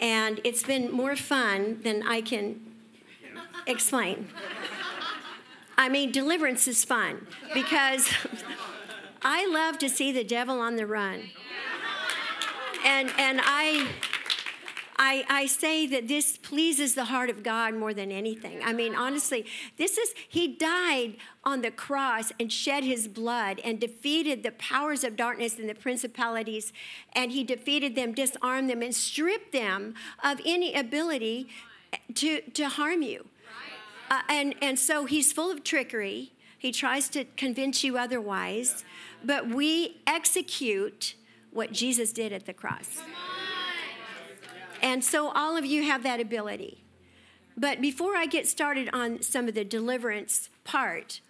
and 0.00 0.40
it's 0.44 0.62
been 0.62 0.90
more 0.90 1.14
fun 1.14 1.80
than 1.82 2.02
I 2.02 2.22
can 2.22 2.60
explain. 3.66 4.28
I 5.76 5.88
mean, 5.88 6.12
deliverance 6.12 6.66
is 6.66 6.84
fun 6.84 7.26
because 7.54 8.10
I 9.22 9.46
love 9.46 9.78
to 9.78 9.88
see 9.88 10.12
the 10.12 10.24
devil 10.24 10.58
on 10.58 10.76
the 10.76 10.86
run. 10.86 11.30
And, 12.84 13.10
and 13.18 13.40
I, 13.42 13.88
I, 15.02 15.24
I 15.30 15.46
say 15.46 15.86
that 15.86 16.08
this 16.08 16.36
pleases 16.36 16.94
the 16.94 17.06
heart 17.06 17.30
of 17.30 17.42
God 17.42 17.74
more 17.74 17.94
than 17.94 18.12
anything. 18.12 18.60
I 18.62 18.74
mean, 18.74 18.94
honestly, 18.94 19.46
this 19.78 19.96
is, 19.96 20.12
he 20.28 20.46
died 20.46 21.16
on 21.42 21.62
the 21.62 21.70
cross 21.70 22.32
and 22.38 22.52
shed 22.52 22.84
his 22.84 23.08
blood 23.08 23.62
and 23.64 23.80
defeated 23.80 24.42
the 24.42 24.50
powers 24.50 25.02
of 25.02 25.16
darkness 25.16 25.58
and 25.58 25.70
the 25.70 25.74
principalities, 25.74 26.74
and 27.14 27.32
he 27.32 27.44
defeated 27.44 27.94
them, 27.94 28.12
disarmed 28.12 28.68
them, 28.68 28.82
and 28.82 28.94
stripped 28.94 29.52
them 29.52 29.94
of 30.22 30.38
any 30.44 30.74
ability 30.74 31.48
to, 32.16 32.42
to 32.42 32.68
harm 32.68 33.00
you. 33.00 33.24
Uh, 34.10 34.20
and, 34.28 34.54
and 34.60 34.78
so 34.78 35.06
he's 35.06 35.32
full 35.32 35.50
of 35.50 35.64
trickery. 35.64 36.32
He 36.58 36.72
tries 36.72 37.08
to 37.10 37.24
convince 37.38 37.82
you 37.82 37.96
otherwise, 37.96 38.84
but 39.24 39.48
we 39.48 40.02
execute 40.06 41.14
what 41.52 41.72
Jesus 41.72 42.12
did 42.12 42.34
at 42.34 42.44
the 42.44 42.52
cross. 42.52 43.00
And 44.82 45.04
so 45.04 45.30
all 45.30 45.56
of 45.56 45.64
you 45.64 45.84
have 45.84 46.02
that 46.02 46.20
ability. 46.20 46.84
But 47.56 47.80
before 47.80 48.16
I 48.16 48.26
get 48.26 48.46
started 48.46 48.88
on 48.92 49.22
some 49.22 49.48
of 49.48 49.54
the 49.54 49.64
deliverance 49.64 50.48
part, 50.64 51.20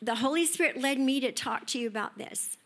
the 0.00 0.16
Holy 0.16 0.46
Spirit 0.46 0.80
led 0.80 1.00
me 1.00 1.18
to 1.20 1.32
talk 1.32 1.66
to 1.68 1.78
you 1.78 1.88
about 1.88 2.18
this. 2.18 2.56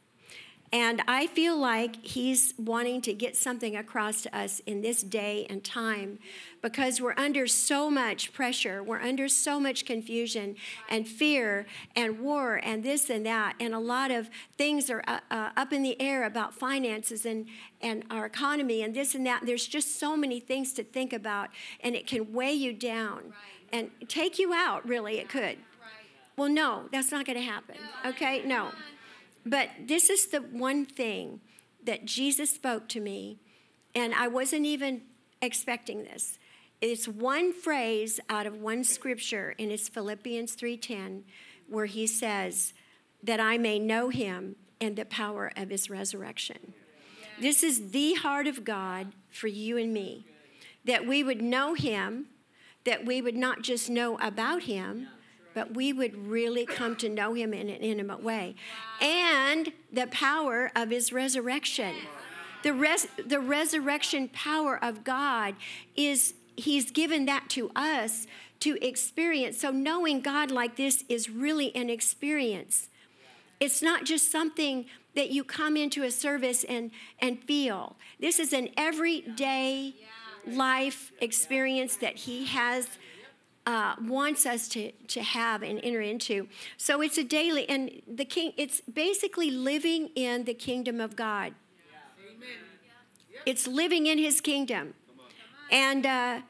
And 0.72 1.02
I 1.08 1.26
feel 1.26 1.56
like 1.56 2.04
He's 2.04 2.52
wanting 2.58 3.00
to 3.02 3.14
get 3.14 3.36
something 3.36 3.76
across 3.76 4.22
to 4.22 4.36
us 4.36 4.60
in 4.66 4.82
this 4.82 5.02
day 5.02 5.46
and 5.48 5.64
time 5.64 6.18
because 6.60 7.00
we're 7.00 7.14
under 7.16 7.46
so 7.46 7.90
much 7.90 8.32
pressure. 8.32 8.82
We're 8.82 9.00
under 9.00 9.28
so 9.28 9.58
much 9.58 9.84
confusion 9.86 10.56
and 10.88 11.06
fear 11.06 11.66
and 11.96 12.20
war 12.20 12.60
and 12.62 12.82
this 12.82 13.08
and 13.08 13.24
that. 13.24 13.54
And 13.60 13.74
a 13.74 13.78
lot 13.78 14.10
of 14.10 14.28
things 14.56 14.90
are 14.90 15.02
uh, 15.06 15.20
uh, 15.30 15.50
up 15.56 15.72
in 15.72 15.82
the 15.82 16.00
air 16.00 16.24
about 16.24 16.54
finances 16.54 17.24
and, 17.24 17.46
and 17.80 18.04
our 18.10 18.26
economy 18.26 18.82
and 18.82 18.94
this 18.94 19.14
and 19.14 19.24
that. 19.26 19.46
There's 19.46 19.66
just 19.66 19.98
so 19.98 20.16
many 20.16 20.40
things 20.40 20.72
to 20.74 20.84
think 20.84 21.12
about, 21.12 21.48
and 21.80 21.94
it 21.94 22.06
can 22.06 22.32
weigh 22.32 22.52
you 22.52 22.72
down 22.72 23.32
and 23.72 23.90
take 24.08 24.38
you 24.38 24.52
out, 24.52 24.86
really, 24.86 25.18
it 25.18 25.28
could. 25.28 25.58
Well, 26.36 26.48
no, 26.48 26.88
that's 26.92 27.10
not 27.10 27.26
going 27.26 27.38
to 27.38 27.44
happen. 27.44 27.76
Okay? 28.06 28.42
No. 28.44 28.70
But 29.48 29.70
this 29.86 30.10
is 30.10 30.26
the 30.26 30.40
one 30.40 30.84
thing 30.84 31.40
that 31.82 32.04
Jesus 32.04 32.50
spoke 32.50 32.86
to 32.90 33.00
me, 33.00 33.38
and 33.94 34.14
I 34.14 34.28
wasn't 34.28 34.66
even 34.66 35.02
expecting 35.40 36.04
this. 36.04 36.38
It's 36.82 37.08
one 37.08 37.54
phrase 37.54 38.20
out 38.28 38.46
of 38.46 38.60
one 38.60 38.84
scripture, 38.84 39.54
and 39.58 39.72
it's 39.72 39.88
Philippians 39.88 40.54
3:10, 40.54 41.24
where 41.66 41.86
he 41.86 42.06
says, 42.06 42.74
"That 43.22 43.40
I 43.40 43.56
may 43.56 43.78
know 43.78 44.10
him 44.10 44.56
and 44.82 44.96
the 44.96 45.06
power 45.06 45.50
of 45.56 45.70
his 45.70 45.88
resurrection." 45.88 46.74
This 47.40 47.62
is 47.62 47.90
the 47.92 48.14
heart 48.14 48.46
of 48.46 48.64
God 48.64 49.12
for 49.30 49.48
you 49.48 49.78
and 49.78 49.94
me. 49.94 50.26
That 50.84 51.06
we 51.06 51.24
would 51.24 51.40
know 51.40 51.72
him, 51.72 52.28
that 52.84 53.06
we 53.06 53.22
would 53.22 53.36
not 53.36 53.62
just 53.62 53.88
know 53.88 54.18
about 54.18 54.64
him, 54.64 55.08
but 55.54 55.74
we 55.74 55.92
would 55.92 56.28
really 56.28 56.66
come 56.66 56.96
to 56.96 57.08
know 57.08 57.34
him 57.34 57.52
in 57.52 57.68
an 57.68 57.80
intimate 57.80 58.22
way. 58.22 58.54
And 59.00 59.72
the 59.92 60.06
power 60.08 60.70
of 60.76 60.90
his 60.90 61.12
resurrection. 61.12 61.94
The, 62.62 62.72
res- 62.72 63.08
the 63.24 63.40
resurrection 63.40 64.28
power 64.28 64.78
of 64.82 65.04
God 65.04 65.54
is, 65.96 66.34
he's 66.56 66.90
given 66.90 67.26
that 67.26 67.48
to 67.50 67.70
us 67.76 68.26
to 68.60 68.76
experience. 68.84 69.60
So 69.60 69.70
knowing 69.70 70.20
God 70.20 70.50
like 70.50 70.76
this 70.76 71.04
is 71.08 71.30
really 71.30 71.74
an 71.76 71.88
experience. 71.88 72.88
It's 73.60 73.82
not 73.82 74.04
just 74.04 74.30
something 74.30 74.86
that 75.14 75.30
you 75.30 75.42
come 75.44 75.76
into 75.76 76.04
a 76.04 76.10
service 76.10 76.64
and, 76.64 76.90
and 77.18 77.42
feel. 77.42 77.96
This 78.20 78.38
is 78.38 78.52
an 78.52 78.68
everyday 78.76 79.94
life 80.46 81.12
experience 81.20 81.96
that 81.96 82.16
he 82.16 82.46
has 82.46 82.88
uh, 83.68 83.94
wants 84.00 84.46
us 84.46 84.66
to, 84.66 84.90
to 85.08 85.22
have 85.22 85.62
and 85.62 85.78
enter 85.82 86.00
into. 86.00 86.48
So 86.78 87.02
it's 87.02 87.18
a 87.18 87.22
daily, 87.22 87.68
and 87.68 88.00
the 88.08 88.24
king, 88.24 88.54
it's 88.56 88.80
basically 88.80 89.50
living 89.50 90.08
in 90.14 90.44
the 90.44 90.54
kingdom 90.54 91.02
of 91.02 91.16
God. 91.16 91.52
It's 93.44 93.66
living 93.66 94.06
in 94.06 94.16
his 94.16 94.40
kingdom 94.40 94.94
and 95.70 96.06
uh, 96.06 96.40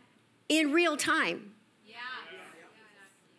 in 0.49 0.73
real 0.73 0.97
time. 0.97 1.55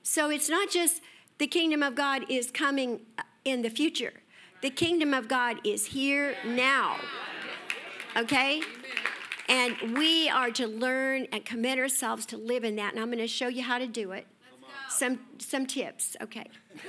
So 0.03 0.29
it's 0.29 0.50
not 0.50 0.69
just 0.69 1.01
the 1.38 1.47
kingdom 1.47 1.81
of 1.81 1.95
God 1.95 2.25
is 2.29 2.51
coming 2.51 3.00
in 3.45 3.62
the 3.62 3.69
future, 3.69 4.12
the 4.62 4.69
kingdom 4.69 5.13
of 5.13 5.29
God 5.29 5.56
is 5.63 5.85
here 5.85 6.35
now. 6.45 6.97
Okay? 8.18 8.62
And 9.50 9.98
we 9.98 10.30
are 10.30 10.52
to 10.52 10.68
learn 10.68 11.26
and 11.32 11.44
commit 11.44 11.80
ourselves 11.80 12.28
to 12.28 12.38
live 12.38 12.64
in 12.64 12.76
that. 12.76 12.94
And 12.94 13.02
I'm 13.02 13.08
going 13.08 13.18
to 13.18 13.28
show 13.28 13.48
you 13.48 13.64
how 13.64 13.80
to 13.80 13.88
do 13.88 14.12
it. 14.12 14.28
Some, 14.90 15.20
some 15.38 15.66
tips, 15.66 16.16
okay. 16.22 16.46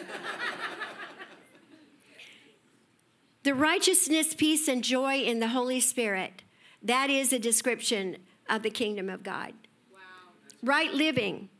the 3.42 3.54
righteousness, 3.54 4.34
peace, 4.34 4.68
and 4.68 4.82
joy 4.82 5.16
in 5.18 5.38
the 5.38 5.48
Holy 5.48 5.80
Spirit, 5.80 6.42
that 6.82 7.08
is 7.08 7.32
a 7.32 7.38
description 7.38 8.16
of 8.48 8.62
the 8.62 8.70
kingdom 8.70 9.08
of 9.08 9.22
God. 9.22 9.52
Wow. 9.92 9.98
Right 10.62 10.92
living, 10.92 11.50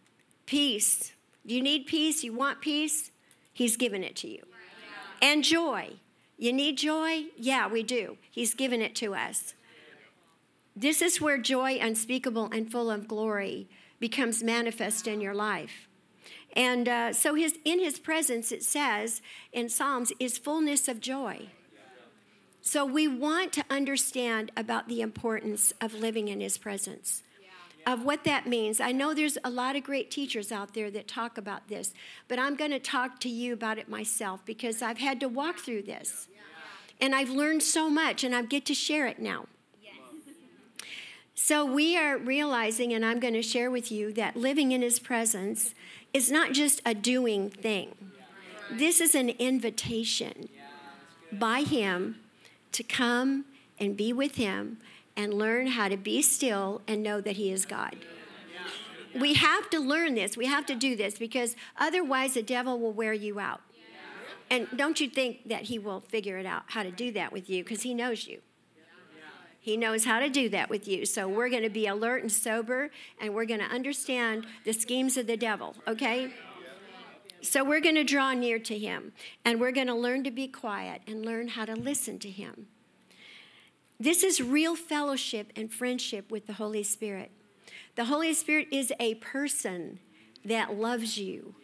peace. 0.47 1.13
Do 1.47 1.55
you 1.55 1.63
need 1.63 1.87
peace? 1.87 2.25
You 2.25 2.33
want 2.33 2.61
peace? 2.61 3.11
He's 3.53 3.77
given 3.77 4.03
it 4.03 4.17
to 4.17 4.29
you. 4.29 4.43
Yeah. 4.43 5.29
And 5.31 5.45
joy. 5.45 5.91
You 6.37 6.53
need 6.53 6.79
joy? 6.79 7.27
Yeah, 7.37 7.69
we 7.69 7.83
do. 7.83 8.17
He's 8.31 8.55
given 8.55 8.81
it 8.81 8.95
to 8.97 9.15
us. 9.15 9.55
This 10.81 11.03
is 11.03 11.21
where 11.21 11.37
joy 11.37 11.79
unspeakable 11.79 12.49
and 12.53 12.73
full 12.73 12.91
of 12.91 13.07
glory 13.07 13.69
becomes 13.99 14.43
manifest 14.43 15.07
in 15.07 15.21
your 15.21 15.35
life. 15.35 15.89
And 16.57 16.89
uh, 16.89 17.13
so 17.13 17.35
his, 17.35 17.59
in 17.67 17.81
his 17.81 17.99
presence, 17.99 18.51
it 18.51 18.63
says 18.63 19.21
in 19.53 19.69
Psalms, 19.69 20.11
is 20.19 20.39
fullness 20.39 20.89
of 20.89 20.99
joy. 20.99 21.49
So 22.63 22.87
we 22.87 23.07
want 23.07 23.53
to 23.55 23.65
understand 23.69 24.53
about 24.57 24.89
the 24.89 25.03
importance 25.03 25.75
of 25.83 25.93
living 25.93 26.29
in 26.29 26.41
his 26.41 26.57
presence, 26.57 27.25
of 27.87 28.07
what 28.07 28.25
that 28.25 28.47
means. 28.47 28.81
I 28.81 28.93
know 28.93 29.13
there's 29.13 29.37
a 29.45 29.51
lot 29.51 29.77
of 29.77 29.85
great 29.85 30.11
teachers 30.11 30.51
out 30.51 30.73
there 30.73 30.91
that 30.93 31.07
talk 31.07 31.37
about 31.37 31.69
this, 31.69 31.93
but 32.27 32.39
I'm 32.39 32.57
going 32.57 32.71
to 32.71 32.81
talk 32.81 33.21
to 33.21 33.29
you 33.29 33.53
about 33.53 33.77
it 33.77 33.91
myself 33.91 34.47
because 34.47 34.81
I've 34.81 34.99
had 34.99 35.21
to 35.21 35.29
walk 35.29 35.59
through 35.59 35.83
this. 35.83 36.27
And 37.03 37.15
I've 37.15 37.31
learned 37.31 37.63
so 37.63 37.91
much, 37.91 38.25
and 38.25 38.35
I 38.35 38.41
get 38.43 38.65
to 38.67 38.75
share 38.75 39.07
it 39.07 39.19
now. 39.19 39.45
So 41.43 41.65
we 41.65 41.97
are 41.97 42.19
realizing, 42.19 42.93
and 42.93 43.03
I'm 43.03 43.19
going 43.19 43.33
to 43.33 43.43
share 43.43 43.71
with 43.71 43.91
you, 43.91 44.13
that 44.13 44.37
living 44.37 44.73
in 44.73 44.83
His 44.83 44.99
presence 44.99 45.75
is 46.13 46.31
not 46.31 46.53
just 46.53 46.83
a 46.85 46.93
doing 46.93 47.49
thing. 47.49 47.95
This 48.71 49.01
is 49.01 49.15
an 49.15 49.31
invitation 49.31 50.51
by 51.33 51.63
Him 51.63 52.17
to 52.73 52.83
come 52.83 53.47
and 53.79 53.97
be 53.97 54.13
with 54.13 54.35
Him 54.35 54.81
and 55.17 55.33
learn 55.33 55.69
how 55.69 55.89
to 55.89 55.97
be 55.97 56.21
still 56.21 56.83
and 56.87 57.03
know 57.03 57.23
that 57.23 57.37
He 57.37 57.51
is 57.51 57.65
God. 57.65 57.97
We 59.19 59.33
have 59.33 59.71
to 59.71 59.81
learn 59.81 60.17
this. 60.17 60.37
We 60.37 60.45
have 60.45 60.67
to 60.67 60.75
do 60.75 60.95
this 60.95 61.19
because 61.19 61.57
otherwise 61.79 62.35
the 62.35 62.43
devil 62.43 62.79
will 62.79 62.93
wear 62.93 63.15
you 63.15 63.41
out. 63.41 63.63
And 64.51 64.69
don't 64.77 65.01
you 65.01 65.09
think 65.09 65.49
that 65.49 65.63
he 65.63 65.79
will 65.79 66.01
figure 66.01 66.37
it 66.37 66.45
out 66.45 66.65
how 66.67 66.83
to 66.83 66.91
do 66.91 67.11
that 67.13 67.33
with 67.33 67.49
you 67.49 67.65
because 67.65 67.83
he 67.83 67.95
knows 67.95 68.27
you. 68.27 68.43
He 69.61 69.77
knows 69.77 70.07
how 70.07 70.21
to 70.21 70.31
do 70.31 70.49
that 70.49 70.71
with 70.71 70.89
you. 70.89 71.05
So 71.05 71.29
we're 71.29 71.51
going 71.51 71.63
to 71.63 71.71
be 71.71 71.87
alert 71.87 72.23
and 72.23 72.33
sober, 72.33 72.91
and 73.21 73.35
we're 73.35 73.45
going 73.45 73.61
to 73.61 73.67
understand 73.67 74.47
the 74.65 74.73
schemes 74.73 75.19
of 75.19 75.27
the 75.27 75.37
devil, 75.37 75.77
okay? 75.87 76.33
So 77.43 77.63
we're 77.63 77.81
going 77.81 77.95
to 77.97 78.05
draw 78.05 78.33
near 78.33 78.59
to 78.59 78.79
him, 78.79 79.13
and 79.45 79.61
we're 79.61 79.73
going 79.73 79.87
to 79.87 79.95
learn 79.95 80.25
to 80.25 80.31
be 80.31 80.49
quiet 80.49 81.03
and 81.07 81.25
learn 81.25 81.49
how 81.49 81.67
to 81.67 81.75
listen 81.75 82.19
to 82.21 82.31
him. 82.31 82.69
This 83.99 84.23
is 84.23 84.43
real 84.43 84.77
fellowship 84.77 85.53
and 85.55 85.71
friendship 85.71 86.31
with 86.31 86.47
the 86.47 86.55
Holy 86.55 86.83
Spirit. 86.83 87.31
The 87.97 88.07
Holy 88.07 88.33
Spirit 88.33 88.69
is 88.73 88.93
a 88.99 89.17
person 89.17 89.99
that 90.43 90.75
loves 90.75 91.19
you, 91.19 91.55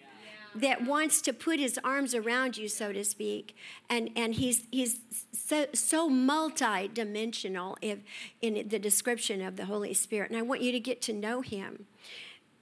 that 0.61 0.85
wants 0.85 1.21
to 1.23 1.33
put 1.33 1.59
his 1.59 1.79
arms 1.83 2.15
around 2.15 2.57
you, 2.57 2.69
so 2.69 2.93
to 2.93 3.05
speak. 3.05 3.57
And, 3.89 4.11
and 4.17 4.35
he's, 4.35 4.65
he's 4.71 5.01
so, 5.33 5.67
so 5.73 6.09
multi-dimensional 6.09 7.79
if, 7.81 7.99
in 8.41 8.69
the 8.69 8.79
description 8.79 9.43
of 9.43 9.57
the 9.57 9.67
Holy 9.67 9.95
Spirit. 9.95 10.31
And 10.31 10.39
I 10.39 10.43
want 10.43 10.63
you 10.63 10.73
to 10.73 10.81
get 10.81 11.01
to 11.03 11.13
know 11.13 11.41
him. 11.41 11.87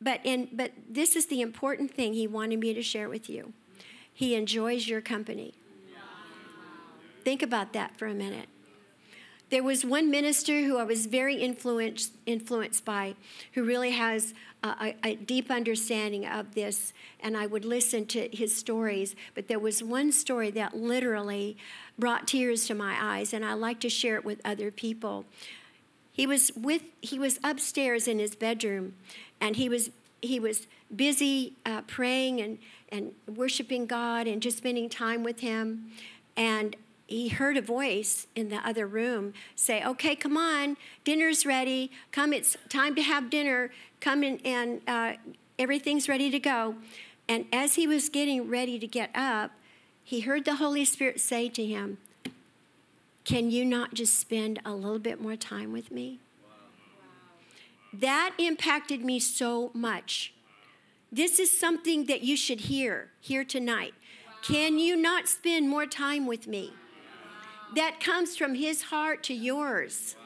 But, 0.00 0.20
in, 0.24 0.48
but 0.52 0.72
this 0.88 1.16
is 1.16 1.26
the 1.26 1.40
important 1.40 1.94
thing 1.94 2.14
he 2.14 2.26
wanted 2.26 2.60
me 2.60 2.74
to 2.74 2.82
share 2.82 3.08
with 3.08 3.30
you. 3.30 3.52
He 4.12 4.34
enjoys 4.34 4.86
your 4.86 5.00
company. 5.00 5.54
Think 7.24 7.42
about 7.42 7.72
that 7.72 7.96
for 7.96 8.06
a 8.06 8.14
minute. 8.14 8.48
There 9.50 9.62
was 9.62 9.84
one 9.84 10.10
minister 10.10 10.62
who 10.62 10.78
I 10.78 10.84
was 10.84 11.06
very 11.06 11.36
influenced, 11.36 12.12
influenced 12.26 12.84
by, 12.84 13.14
who 13.52 13.62
really 13.62 13.92
has 13.92 14.34
a, 14.62 14.94
a, 15.04 15.14
deep 15.14 15.50
understanding 15.50 16.26
of 16.26 16.54
this, 16.54 16.92
and 17.20 17.36
I 17.36 17.46
would 17.46 17.64
listen 17.64 18.06
to 18.06 18.28
his 18.32 18.56
stories. 18.56 19.14
But 19.34 19.48
there 19.48 19.58
was 19.58 19.82
one 19.82 20.10
story 20.12 20.50
that 20.52 20.74
literally 20.74 21.56
brought 21.98 22.26
tears 22.26 22.66
to 22.66 22.74
my 22.74 22.96
eyes, 22.98 23.34
and 23.34 23.44
I 23.44 23.52
like 23.52 23.80
to 23.80 23.90
share 23.90 24.16
it 24.16 24.24
with 24.24 24.40
other 24.44 24.70
people. 24.70 25.26
He 26.12 26.26
was 26.26 26.50
with 26.56 26.82
he 27.00 27.18
was 27.18 27.38
upstairs 27.44 28.08
in 28.08 28.18
his 28.18 28.34
bedroom, 28.34 28.94
and 29.40 29.56
he 29.56 29.68
was 29.68 29.90
he 30.22 30.40
was 30.40 30.66
busy 30.94 31.54
uh, 31.66 31.82
praying 31.82 32.40
and 32.40 32.58
and 32.90 33.12
worshiping 33.26 33.86
God 33.86 34.26
and 34.26 34.40
just 34.40 34.58
spending 34.58 34.88
time 34.88 35.22
with 35.24 35.40
Him, 35.40 35.90
and 36.36 36.76
he 37.06 37.28
heard 37.28 37.56
a 37.56 37.62
voice 37.62 38.26
in 38.34 38.48
the 38.48 38.66
other 38.66 38.86
room 38.86 39.34
say, 39.54 39.84
Okay, 39.84 40.16
come 40.16 40.36
on, 40.36 40.76
dinner's 41.04 41.44
ready. 41.44 41.90
Come, 42.12 42.32
it's 42.32 42.56
time 42.68 42.94
to 42.94 43.02
have 43.02 43.30
dinner. 43.30 43.70
Come 44.00 44.22
in, 44.22 44.40
and 44.44 44.80
uh, 44.86 45.14
everything's 45.58 46.08
ready 46.08 46.30
to 46.30 46.38
go. 46.38 46.76
And 47.28 47.46
as 47.52 47.74
he 47.74 47.86
was 47.86 48.08
getting 48.08 48.48
ready 48.48 48.78
to 48.78 48.86
get 48.86 49.10
up, 49.14 49.52
he 50.02 50.20
heard 50.20 50.44
the 50.44 50.56
Holy 50.56 50.84
Spirit 50.84 51.20
say 51.20 51.48
to 51.50 51.64
him, 51.64 51.98
Can 53.24 53.50
you 53.50 53.64
not 53.64 53.94
just 53.94 54.18
spend 54.18 54.60
a 54.64 54.74
little 54.74 54.98
bit 54.98 55.20
more 55.20 55.36
time 55.36 55.72
with 55.72 55.90
me? 55.90 56.18
That 57.92 58.34
impacted 58.38 59.04
me 59.04 59.20
so 59.20 59.70
much. 59.72 60.34
This 61.12 61.38
is 61.38 61.56
something 61.56 62.06
that 62.06 62.22
you 62.22 62.36
should 62.36 62.62
hear 62.62 63.10
here 63.20 63.44
tonight. 63.44 63.94
Can 64.42 64.78
you 64.78 64.96
not 64.96 65.28
spend 65.28 65.68
more 65.68 65.86
time 65.86 66.26
with 66.26 66.46
me? 66.46 66.72
That 67.74 68.00
comes 68.00 68.36
from 68.36 68.54
his 68.54 68.82
heart 68.82 69.22
to 69.24 69.34
yours. 69.34 70.16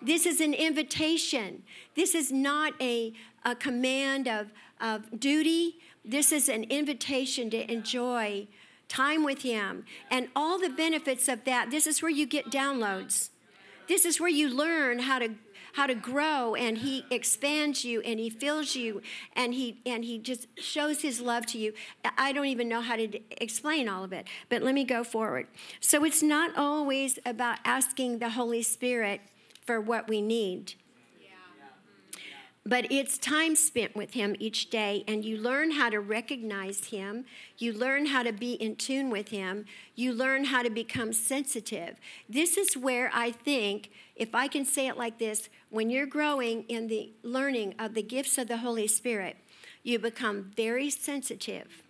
This 0.00 0.26
is 0.26 0.40
an 0.40 0.54
invitation. 0.54 1.62
This 1.96 2.14
is 2.14 2.30
not 2.30 2.74
a, 2.80 3.12
a 3.44 3.54
command 3.56 4.28
of, 4.28 4.52
of 4.80 5.18
duty. 5.18 5.78
This 6.04 6.32
is 6.32 6.48
an 6.48 6.64
invitation 6.64 7.50
to 7.50 7.70
enjoy 7.70 8.46
time 8.88 9.24
with 9.24 9.42
him 9.42 9.84
and 10.10 10.28
all 10.34 10.58
the 10.58 10.70
benefits 10.70 11.28
of 11.28 11.44
that. 11.44 11.70
This 11.70 11.86
is 11.86 12.00
where 12.00 12.10
you 12.10 12.26
get 12.26 12.46
downloads. 12.46 13.30
This 13.88 14.04
is 14.04 14.20
where 14.20 14.30
you 14.30 14.48
learn 14.48 15.00
how 15.00 15.18
to 15.18 15.30
how 15.78 15.86
to 15.86 15.94
grow 15.94 16.56
and 16.56 16.78
he 16.78 17.04
expands 17.08 17.84
you 17.84 18.00
and 18.00 18.18
he 18.18 18.28
fills 18.28 18.74
you 18.74 19.00
and 19.36 19.54
he 19.54 19.80
and 19.86 20.04
he 20.04 20.18
just 20.18 20.48
shows 20.58 21.02
his 21.02 21.20
love 21.20 21.46
to 21.46 21.56
you. 21.56 21.72
I 22.16 22.32
don't 22.32 22.46
even 22.46 22.68
know 22.68 22.80
how 22.80 22.96
to 22.96 23.06
d- 23.06 23.22
explain 23.30 23.88
all 23.88 24.02
of 24.02 24.12
it 24.12 24.26
but 24.48 24.60
let 24.60 24.74
me 24.74 24.82
go 24.82 25.04
forward. 25.04 25.46
So 25.78 26.02
it's 26.02 26.20
not 26.20 26.50
always 26.56 27.20
about 27.24 27.58
asking 27.64 28.18
the 28.18 28.30
holy 28.30 28.62
spirit 28.62 29.20
for 29.64 29.80
what 29.80 30.08
we 30.08 30.20
need 30.20 30.74
but 32.68 32.90
it's 32.90 33.16
time 33.16 33.56
spent 33.56 33.96
with 33.96 34.12
him 34.12 34.36
each 34.38 34.68
day 34.68 35.02
and 35.08 35.24
you 35.24 35.38
learn 35.38 35.70
how 35.70 35.88
to 35.88 35.98
recognize 35.98 36.86
him. 36.86 37.24
You 37.56 37.72
learn 37.72 38.06
how 38.06 38.22
to 38.22 38.32
be 38.32 38.52
in 38.52 38.76
tune 38.76 39.08
with 39.10 39.28
him. 39.28 39.64
You 39.94 40.12
learn 40.12 40.44
how 40.44 40.62
to 40.62 40.70
become 40.70 41.12
sensitive. 41.12 41.96
This 42.28 42.56
is 42.56 42.76
where 42.76 43.10
i 43.14 43.30
think 43.30 43.90
if 44.16 44.34
i 44.34 44.46
can 44.48 44.64
say 44.64 44.86
it 44.86 44.96
like 44.96 45.18
this 45.18 45.48
when 45.70 45.88
you're 45.88 46.06
growing 46.06 46.64
in 46.64 46.88
the 46.88 47.12
learning 47.22 47.74
of 47.78 47.94
the 47.94 48.02
gifts 48.02 48.36
of 48.36 48.48
the 48.48 48.58
holy 48.58 48.86
spirit 48.86 49.36
you 49.82 49.98
become 49.98 50.50
very 50.54 50.90
sensitive 50.90 51.82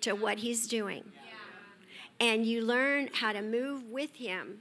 to 0.00 0.12
what 0.12 0.38
he's 0.38 0.66
doing. 0.66 1.04
And 2.18 2.44
you 2.44 2.62
learn 2.62 3.08
how 3.14 3.32
to 3.32 3.42
move 3.42 3.84
with 3.84 4.16
him 4.16 4.60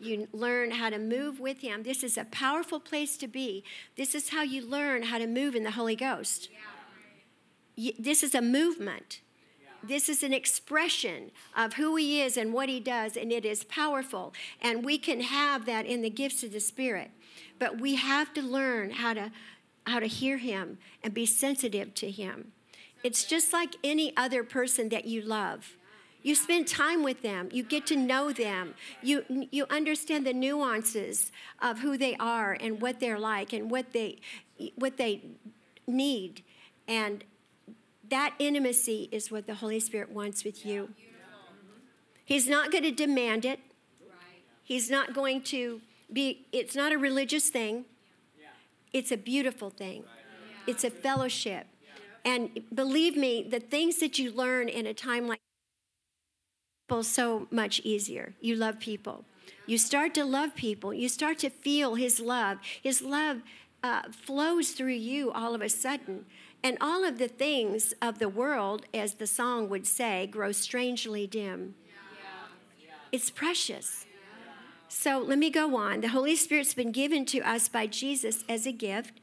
you 0.00 0.28
learn 0.32 0.72
how 0.72 0.90
to 0.90 0.98
move 0.98 1.40
with 1.40 1.60
Him. 1.60 1.82
This 1.82 2.02
is 2.02 2.16
a 2.16 2.24
powerful 2.24 2.80
place 2.80 3.16
to 3.18 3.28
be. 3.28 3.64
This 3.96 4.14
is 4.14 4.30
how 4.30 4.42
you 4.42 4.64
learn 4.64 5.04
how 5.04 5.18
to 5.18 5.26
move 5.26 5.54
in 5.54 5.64
the 5.64 5.72
Holy 5.72 5.96
Ghost. 5.96 6.48
This 7.98 8.22
is 8.22 8.34
a 8.34 8.42
movement. 8.42 9.20
This 9.82 10.08
is 10.08 10.22
an 10.22 10.32
expression 10.32 11.30
of 11.56 11.74
who 11.74 11.96
He 11.96 12.20
is 12.20 12.36
and 12.36 12.52
what 12.52 12.68
He 12.68 12.80
does, 12.80 13.16
and 13.16 13.30
it 13.30 13.44
is 13.44 13.64
powerful. 13.64 14.34
And 14.60 14.84
we 14.84 14.98
can 14.98 15.20
have 15.20 15.66
that 15.66 15.86
in 15.86 16.02
the 16.02 16.10
gifts 16.10 16.42
of 16.42 16.52
the 16.52 16.60
Spirit. 16.60 17.10
But 17.58 17.80
we 17.80 17.94
have 17.94 18.34
to 18.34 18.42
learn 18.42 18.90
how 18.90 19.14
to, 19.14 19.30
how 19.86 20.00
to 20.00 20.06
hear 20.06 20.38
Him 20.38 20.78
and 21.02 21.14
be 21.14 21.26
sensitive 21.26 21.94
to 21.94 22.10
Him. 22.10 22.52
It's 23.04 23.24
just 23.24 23.52
like 23.52 23.76
any 23.84 24.16
other 24.16 24.42
person 24.42 24.88
that 24.88 25.04
you 25.04 25.22
love 25.22 25.76
you 26.22 26.34
spend 26.34 26.66
time 26.66 27.02
with 27.02 27.22
them. 27.22 27.48
You 27.52 27.62
get 27.62 27.86
to 27.86 27.96
know 27.96 28.32
them. 28.32 28.74
You, 29.02 29.24
you 29.50 29.66
understand 29.70 30.26
the 30.26 30.32
nuances 30.32 31.30
of 31.60 31.80
who 31.80 31.96
they 31.96 32.16
are 32.16 32.56
and 32.60 32.80
what 32.80 33.00
they're 33.00 33.18
like 33.18 33.52
and 33.52 33.70
what 33.70 33.92
they, 33.92 34.18
what 34.74 34.96
they 34.96 35.22
need. 35.86 36.42
And 36.86 37.24
that 38.08 38.34
intimacy 38.38 39.08
is 39.12 39.30
what 39.30 39.46
the 39.46 39.54
Holy 39.54 39.80
Spirit 39.80 40.10
wants 40.10 40.44
with 40.44 40.66
you. 40.66 40.90
He's 42.24 42.48
not 42.48 42.70
going 42.72 42.84
to 42.84 42.90
demand 42.90 43.44
it. 43.44 43.60
He's 44.62 44.90
not 44.90 45.14
going 45.14 45.42
to 45.44 45.80
be, 46.12 46.46
it's 46.52 46.74
not 46.74 46.92
a 46.92 46.98
religious 46.98 47.48
thing. 47.48 47.84
It's 48.92 49.12
a 49.12 49.16
beautiful 49.16 49.70
thing. 49.70 50.04
It's 50.66 50.84
a 50.84 50.90
fellowship. 50.90 51.66
And 52.24 52.50
believe 52.74 53.16
me, 53.16 53.46
the 53.48 53.60
things 53.60 53.98
that 54.00 54.18
you 54.18 54.30
learn 54.30 54.68
in 54.68 54.86
a 54.86 54.92
time 54.92 55.26
like 55.26 55.40
people 56.88 57.02
so 57.02 57.46
much 57.50 57.80
easier. 57.84 58.32
You 58.40 58.56
love 58.56 58.80
people. 58.80 59.26
You 59.66 59.76
start 59.76 60.14
to 60.14 60.24
love 60.24 60.54
people. 60.54 60.94
You 60.94 61.10
start 61.10 61.38
to 61.40 61.50
feel 61.50 61.96
His 61.96 62.18
love. 62.18 62.56
His 62.82 63.02
love 63.02 63.42
uh, 63.82 64.04
flows 64.10 64.70
through 64.70 64.94
you 64.94 65.30
all 65.30 65.54
of 65.54 65.60
a 65.60 65.68
sudden. 65.68 66.24
And 66.64 66.78
all 66.80 67.04
of 67.04 67.18
the 67.18 67.28
things 67.28 67.92
of 68.00 68.18
the 68.18 68.28
world, 68.30 68.86
as 68.94 69.14
the 69.14 69.26
song 69.26 69.68
would 69.68 69.86
say, 69.86 70.26
grow 70.28 70.50
strangely 70.50 71.26
dim. 71.26 71.74
It's 73.12 73.28
precious. 73.28 74.06
So 74.88 75.18
let 75.18 75.38
me 75.38 75.50
go 75.50 75.76
on. 75.76 76.00
The 76.00 76.08
Holy 76.08 76.36
Spirit's 76.36 76.72
been 76.72 76.90
given 76.90 77.26
to 77.26 77.40
us 77.40 77.68
by 77.68 77.86
Jesus 77.86 78.44
as 78.48 78.66
a 78.66 78.72
gift. 78.72 79.20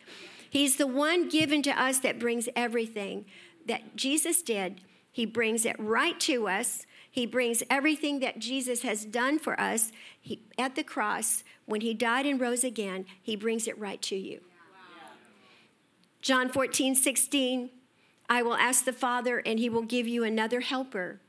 He's 0.48 0.78
the 0.78 0.86
one 0.86 1.30
given 1.30 1.64
to 1.64 1.72
us 1.72 1.98
that 2.00 2.20
brings 2.20 2.48
everything 2.56 3.26
that 3.66 3.96
Jesus 3.96 4.44
did. 4.44 4.82
He 5.12 5.26
brings 5.26 5.66
it 5.66 5.76
right 5.80 6.20
to 6.22 6.48
us 6.48 6.86
he 7.16 7.26
brings 7.26 7.64
everything 7.70 8.20
that 8.20 8.40
Jesus 8.40 8.82
has 8.82 9.06
done 9.06 9.40
for 9.40 9.58
us 9.58 9.94
he, 10.20 10.42
at 10.58 10.76
the 10.76 10.84
cross 10.84 11.46
when 11.66 11.80
he 11.80 11.94
died 11.94 12.26
and 12.26 12.42
rose 12.42 12.62
again, 12.62 13.06
he 13.22 13.38
brings 13.38 13.70
it 13.70 13.80
right 13.80 14.02
to 14.02 14.18
you. 14.18 14.42
John 16.22 16.50
14, 16.50 16.94
16, 16.94 17.70
I 18.28 18.42
will 18.42 18.56
ask 18.56 18.84
the 18.84 18.92
Father, 18.92 19.42
and 19.46 19.60
he 19.60 19.70
will 19.70 19.84
give 19.84 20.10
you 20.10 20.26
another 20.26 20.60
helper 20.60 21.22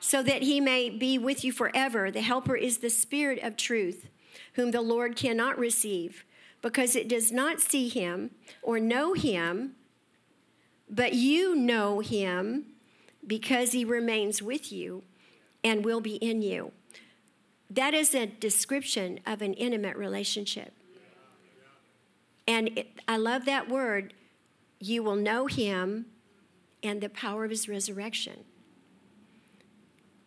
so 0.00 0.24
that 0.24 0.42
he 0.42 0.60
may 0.60 0.90
be 0.90 1.18
with 1.18 1.44
you 1.44 1.52
forever. 1.52 2.10
The 2.10 2.22
helper 2.22 2.56
is 2.56 2.78
the 2.78 2.90
Spirit 2.90 3.38
of 3.44 3.56
truth, 3.56 4.08
whom 4.54 4.72
the 4.72 4.82
Lord 4.82 5.14
cannot 5.14 5.56
receive 5.56 6.24
because 6.62 6.96
it 6.96 7.06
does 7.06 7.30
not 7.30 7.60
see 7.60 7.88
him 7.88 8.32
or 8.60 8.80
know 8.80 9.12
him, 9.12 9.76
but 10.90 11.12
you 11.12 11.54
know 11.54 12.00
him 12.00 12.64
because 13.24 13.70
he 13.70 13.84
remains 13.84 14.42
with 14.42 14.72
you 14.72 15.04
and 15.64 15.84
will 15.84 16.00
be 16.00 16.16
in 16.16 16.42
you. 16.42 16.72
That 17.70 17.94
is 17.94 18.14
a 18.14 18.26
description 18.26 19.20
of 19.26 19.40
an 19.42 19.54
intimate 19.54 19.96
relationship. 19.96 20.74
And 22.46 22.76
it, 22.76 22.88
I 23.08 23.16
love 23.16 23.44
that 23.44 23.68
word. 23.68 24.14
You 24.78 25.02
will 25.02 25.16
know 25.16 25.46
him 25.46 26.06
and 26.82 27.00
the 27.00 27.08
power 27.08 27.44
of 27.44 27.50
his 27.50 27.68
resurrection. 27.68 28.44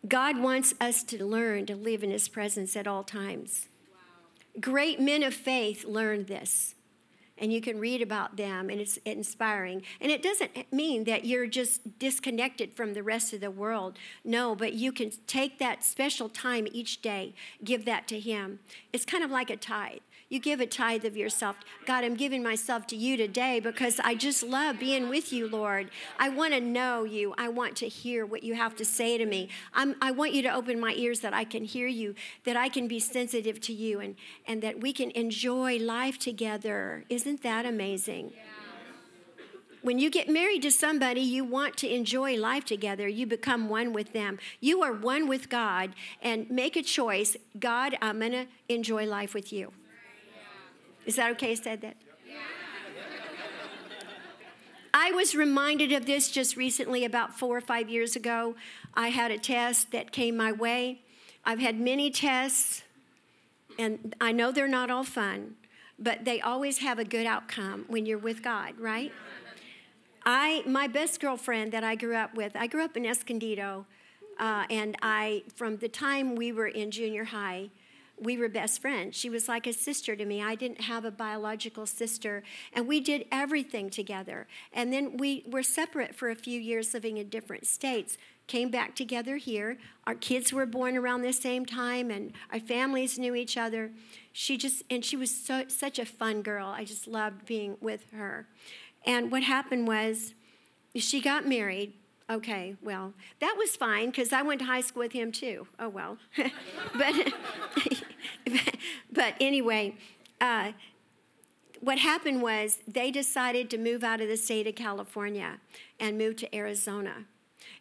God 0.08 0.40
wants 0.40 0.74
us 0.80 1.04
to 1.04 1.26
learn 1.26 1.66
to 1.66 1.76
live 1.76 2.04
in 2.04 2.12
his 2.12 2.30
presence 2.30 2.76
at 2.76 2.88
all 2.88 3.04
times. 3.04 3.68
Wow. 3.92 4.62
Great 4.62 5.00
men 5.00 5.24
of 5.24 5.34
faith 5.34 5.84
learned 5.86 6.28
this. 6.28 6.75
And 7.38 7.52
you 7.52 7.62
can 7.62 7.80
read 7.80 8.02
about 8.02 8.38
them 8.38 8.70
and 8.70 8.80
it's 8.80 8.98
inspiring. 9.06 9.84
And 10.00 10.12
it 10.12 10.22
doesn't 10.22 10.72
mean 10.72 11.04
that 11.06 11.26
you're 11.26 11.48
just 11.48 12.00
disconnected 12.00 12.74
from 12.74 12.94
the 12.94 13.04
rest 13.04 13.34
of 13.34 13.42
the 13.42 13.52
world. 13.52 13.98
No, 14.24 14.56
but 14.56 14.74
you 14.74 14.92
can 14.92 15.12
take 15.28 15.60
that 15.60 15.84
special 15.84 16.30
time 16.30 16.68
each 16.72 17.02
day, 17.02 17.34
give 17.64 17.86
that 17.86 18.08
to 18.10 18.20
Him. 18.20 18.60
It's 18.94 19.06
kind 19.06 19.24
of 19.24 19.32
like 19.32 19.50
a 19.50 19.58
tithe. 19.58 20.00
You 20.36 20.42
give 20.42 20.60
a 20.60 20.68
tithe 20.68 21.06
of 21.06 21.16
yourself. 21.16 21.56
God, 21.86 22.04
I'm 22.04 22.16
giving 22.16 22.44
myself 22.44 22.86
to 22.88 22.98
you 22.98 23.16
today 23.16 23.62
because 23.62 24.02
I 24.02 24.16
just 24.16 24.44
love 24.44 24.78
being 24.78 25.08
with 25.08 25.32
you, 25.32 25.48
Lord. 25.48 25.90
I 26.20 26.28
want 26.28 26.54
to 26.54 26.60
know 26.60 27.06
you. 27.06 27.34
I 27.38 27.48
want 27.48 27.78
to 27.78 27.88
hear 27.88 28.26
what 28.26 28.44
you 28.44 28.54
have 28.54 28.76
to 28.76 28.84
say 28.84 29.18
to 29.18 29.26
me. 29.26 29.48
I'm, 29.74 29.96
I 30.02 30.12
want 30.12 30.34
you 30.34 30.42
to 30.42 30.54
open 30.54 30.78
my 30.78 30.92
ears 30.98 31.22
that 31.22 31.34
I 31.34 31.46
can 31.46 31.64
hear 31.64 31.88
you, 31.88 32.16
that 32.44 32.58
I 32.58 32.68
can 32.68 32.86
be 32.86 33.00
sensitive 33.00 33.62
to 33.62 33.72
you, 33.72 34.02
and, 34.02 34.18
and 34.46 34.62
that 34.62 34.82
we 34.82 34.92
can 34.92 35.10
enjoy 35.12 35.78
life 35.78 36.20
together. 36.20 37.06
Isn't 37.08 37.42
that 37.44 37.66
amazing? 37.66 38.34
When 39.84 40.00
you 40.00 40.10
get 40.10 40.28
married 40.28 40.64
to 40.64 40.72
somebody, 40.72 41.22
you 41.22 41.46
want 41.46 41.78
to 41.78 41.88
enjoy 41.88 42.36
life 42.36 42.66
together. 42.66 43.08
You 43.08 43.26
become 43.26 43.70
one 43.70 43.94
with 43.94 44.12
them. 44.12 44.40
You 44.60 44.84
are 44.84 44.92
one 44.92 45.30
with 45.30 45.48
God, 45.48 45.94
and 46.22 46.50
make 46.52 46.76
a 46.76 46.82
choice 46.82 47.38
God, 47.58 47.98
I'm 48.02 48.20
going 48.20 48.34
to 48.34 48.48
enjoy 48.68 49.06
life 49.06 49.34
with 49.34 49.54
you. 49.54 49.72
Is 51.06 51.16
that 51.18 51.32
okay? 51.32 51.52
I 51.52 51.56
said 51.56 51.82
that? 51.82 51.98
I 54.98 55.12
was 55.12 55.36
reminded 55.36 55.92
of 55.92 56.06
this 56.06 56.32
just 56.32 56.56
recently, 56.56 57.04
about 57.04 57.38
four 57.38 57.58
or 57.58 57.62
five 57.62 57.90
years 57.90 58.16
ago. 58.16 58.56
I 58.94 59.10
had 59.10 59.30
a 59.30 59.38
test 59.38 59.92
that 59.92 60.14
came 60.14 60.38
my 60.38 60.54
way. 60.54 61.02
I've 61.44 61.60
had 61.60 61.78
many 61.78 62.10
tests, 62.10 62.84
and 63.78 64.16
I 64.22 64.32
know 64.32 64.54
they're 64.54 64.70
not 64.70 64.90
all 64.90 65.04
fun, 65.04 65.56
but 66.00 66.24
they 66.24 66.40
always 66.40 66.78
have 66.78 66.98
a 66.98 67.04
good 67.04 67.26
outcome 67.26 67.84
when 67.90 68.06
you're 68.06 68.18
with 68.18 68.42
God, 68.42 68.80
right? 68.80 69.12
I, 70.26 70.64
my 70.66 70.88
best 70.88 71.20
girlfriend 71.20 71.74
that 71.74 71.84
I 71.84 71.96
grew 71.96 72.16
up 72.16 72.34
with, 72.34 72.56
I 72.56 72.66
grew 72.66 72.84
up 72.84 72.96
in 72.96 73.06
Escondido, 73.06 73.86
uh, 74.40 74.64
and 74.70 74.96
I, 75.02 75.44
from 75.56 75.76
the 75.78 75.90
time 75.90 76.36
we 76.36 76.54
were 76.54 76.68
in 76.68 76.90
junior 76.90 77.26
high, 77.26 77.70
we 78.20 78.38
were 78.38 78.50
best 78.50 78.82
friends. 78.82 79.16
She 79.16 79.30
was 79.30 79.48
like 79.48 79.68
a 79.68 79.74
sister 79.74 80.16
to 80.16 80.26
me. 80.26 80.42
I 80.42 80.56
didn't 80.56 80.82
have 80.82 81.06
a 81.06 81.12
biological 81.12 81.86
sister, 81.86 82.44
and 82.74 82.88
we 82.88 83.00
did 83.00 83.26
everything 83.32 83.90
together. 83.90 84.48
And 84.72 84.94
then 84.94 85.18
we 85.18 85.44
were 85.48 85.64
separate 85.64 86.16
for 86.16 86.30
a 86.30 86.36
few 86.36 86.60
years, 86.60 86.94
living 86.94 87.18
in 87.18 87.30
different 87.30 87.66
states. 87.66 88.18
Came 88.48 88.70
back 88.70 88.96
together 88.96 89.38
here. 89.38 89.78
Our 90.06 90.16
kids 90.16 90.54
were 90.54 90.66
born 90.66 90.96
around 90.96 91.22
the 91.22 91.34
same 91.34 91.66
time, 91.66 92.10
and 92.12 92.32
our 92.52 92.60
families 92.60 93.20
knew 93.20 93.36
each 93.36 93.58
other. 93.58 93.92
She 94.32 94.58
just, 94.58 94.84
and 94.90 95.04
she 95.04 95.18
was 95.18 95.32
so, 95.32 95.66
such 95.68 96.00
a 96.00 96.06
fun 96.06 96.42
girl. 96.42 96.68
I 96.68 96.86
just 96.86 97.08
loved 97.08 97.46
being 97.46 97.78
with 97.82 98.06
her. 98.14 98.48
And 99.06 99.32
what 99.32 99.44
happened 99.44 99.88
was, 99.88 100.34
she 100.96 101.20
got 101.20 101.46
married 101.46 101.94
Okay, 102.30 102.76
well, 102.82 103.14
that 103.40 103.56
was 103.58 103.76
fine 103.76 104.08
because 104.08 104.34
I 104.34 104.42
went 104.42 104.60
to 104.60 104.66
high 104.66 104.82
school 104.82 105.04
with 105.04 105.12
him 105.12 105.32
too. 105.32 105.68
Oh, 105.78 105.90
well. 105.90 106.18
but, 106.98 107.16
but 109.12 109.36
anyway, 109.40 109.96
uh, 110.42 110.72
what 111.82 112.00
happened 112.00 112.42
was 112.42 112.80
they 112.88 113.12
decided 113.12 113.70
to 113.70 113.78
move 113.78 114.04
out 114.04 114.22
of 114.22 114.28
the 114.28 114.38
state 114.38 114.66
of 114.66 114.74
California 114.74 115.60
and 116.00 116.18
move 116.18 116.36
to 116.38 116.56
Arizona. 116.56 117.26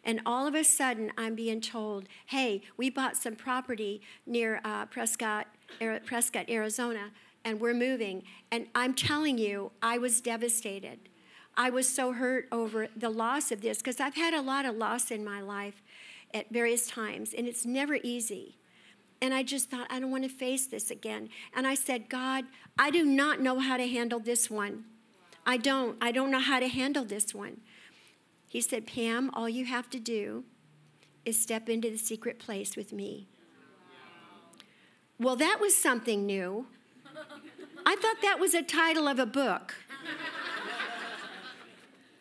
And 0.03 0.21
all 0.27 0.45
of 0.45 0.53
a 0.53 0.63
sudden, 0.63 1.11
I'm 1.17 1.33
being 1.33 1.59
told, 1.59 2.07
hey, 2.27 2.61
we 2.77 2.91
bought 2.91 3.17
some 3.17 3.35
property 3.35 4.01
near 4.27 4.61
uh, 4.63 4.85
Prescott, 4.85 5.47
Prescott, 6.05 6.47
Arizona, 6.49 7.11
and 7.43 7.59
we're 7.59 7.73
moving. 7.73 8.23
And 8.51 8.67
I'm 8.75 8.93
telling 8.93 9.39
you, 9.39 9.71
I 9.81 9.97
was 9.97 10.21
devastated. 10.21 10.99
I 11.57 11.69
was 11.69 11.87
so 11.87 12.11
hurt 12.11 12.47
over 12.51 12.87
the 12.95 13.09
loss 13.09 13.51
of 13.51 13.61
this 13.61 13.77
because 13.77 13.99
I've 13.99 14.15
had 14.15 14.33
a 14.33 14.41
lot 14.41 14.65
of 14.65 14.75
loss 14.75 15.11
in 15.11 15.23
my 15.23 15.41
life 15.41 15.81
at 16.33 16.49
various 16.51 16.87
times, 16.87 17.33
and 17.33 17.47
it's 17.47 17.65
never 17.65 17.97
easy. 18.03 18.57
And 19.21 19.33
I 19.33 19.43
just 19.43 19.69
thought, 19.69 19.87
I 19.89 19.99
don't 19.99 20.11
want 20.11 20.23
to 20.23 20.29
face 20.29 20.67
this 20.67 20.91
again. 20.91 21.29
And 21.55 21.65
I 21.65 21.75
said, 21.75 22.09
God, 22.09 22.45
I 22.77 22.91
do 22.91 23.05
not 23.05 23.39
know 23.39 23.59
how 23.59 23.77
to 23.77 23.87
handle 23.87 24.19
this 24.19 24.49
one. 24.49 24.83
I 25.45 25.57
don't. 25.57 25.97
I 26.01 26.11
don't 26.11 26.31
know 26.31 26.39
how 26.39 26.59
to 26.59 26.67
handle 26.67 27.05
this 27.05 27.33
one. 27.33 27.61
He 28.47 28.61
said, 28.61 28.85
Pam, 28.87 29.29
all 29.33 29.47
you 29.47 29.65
have 29.65 29.89
to 29.91 29.99
do 29.99 30.43
is 31.23 31.39
step 31.39 31.69
into 31.69 31.89
the 31.89 31.97
secret 31.97 32.39
place 32.39 32.75
with 32.75 32.91
me. 32.91 33.27
Well, 35.19 35.35
that 35.37 35.59
was 35.61 35.75
something 35.75 36.25
new. 36.25 36.67
I 37.85 37.95
thought 37.95 38.17
that 38.21 38.39
was 38.39 38.53
a 38.53 38.61
title 38.61 39.07
of 39.07 39.19
a 39.19 39.25
book 39.25 39.75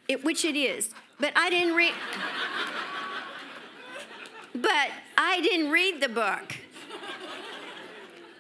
it, 0.09 0.25
which 0.25 0.45
it 0.45 0.57
is. 0.57 0.91
But 1.19 1.33
I 1.37 1.51
didn't 1.51 1.75
read. 1.75 1.95
but 4.55 4.91
I 5.17 5.41
didn't 5.41 5.71
read 5.71 6.01
the 6.01 6.09
book. 6.09 6.57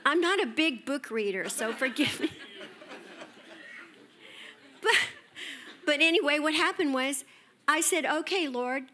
I'm 0.06 0.21
not 0.21 0.42
a 0.42 0.47
big 0.47 0.85
book 0.85 1.11
reader, 1.11 1.49
so 1.49 1.73
forgive 1.73 2.21
me. 2.21 2.30
but, 4.83 4.92
but 5.87 6.00
anyway, 6.00 6.38
what 6.38 6.54
happened 6.54 6.92
was 6.92 7.25
I 7.66 7.80
said, 7.80 8.04
okay, 8.04 8.49
Lord, 8.49 8.85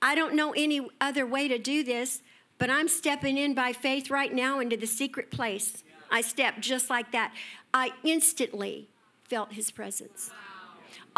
I 0.00 0.14
don't 0.14 0.34
know 0.34 0.52
any 0.52 0.86
other 1.00 1.26
way 1.26 1.48
to 1.48 1.58
do 1.58 1.82
this, 1.82 2.22
but 2.58 2.70
I'm 2.70 2.88
stepping 2.88 3.36
in 3.36 3.54
by 3.54 3.72
faith 3.72 4.10
right 4.10 4.32
now 4.32 4.60
into 4.60 4.76
the 4.76 4.86
secret 4.86 5.30
place. 5.30 5.82
I 6.10 6.20
stepped 6.20 6.60
just 6.60 6.88
like 6.88 7.10
that. 7.12 7.34
I 7.74 7.92
instantly 8.04 8.88
felt 9.24 9.52
his 9.52 9.70
presence. 9.70 10.30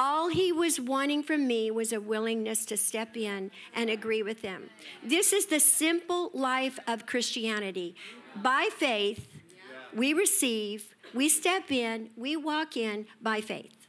All 0.01 0.29
he 0.29 0.53
was 0.53 0.79
wanting 0.79 1.25
from 1.25 1.49
me 1.49 1.73
was 1.73 1.93
a 1.93 2.01
willingness 2.01 2.65
to 2.67 2.77
step 2.77 3.17
in 3.17 3.51
and 3.75 3.91
agree 3.91 4.23
with 4.23 4.43
him. 4.43 4.71
This 5.03 5.33
is 5.33 5.47
the 5.47 5.59
simple 5.59 6.31
life 6.33 6.79
of 6.87 7.05
Christianity. 7.05 7.97
By 8.37 8.69
faith, 8.77 9.27
we 9.93 10.13
receive, 10.13 10.95
we 11.13 11.29
step 11.29 11.73
in, 11.73 12.11
we 12.17 12.37
walk 12.37 12.77
in 12.77 13.07
by 13.21 13.41
faith. 13.41 13.89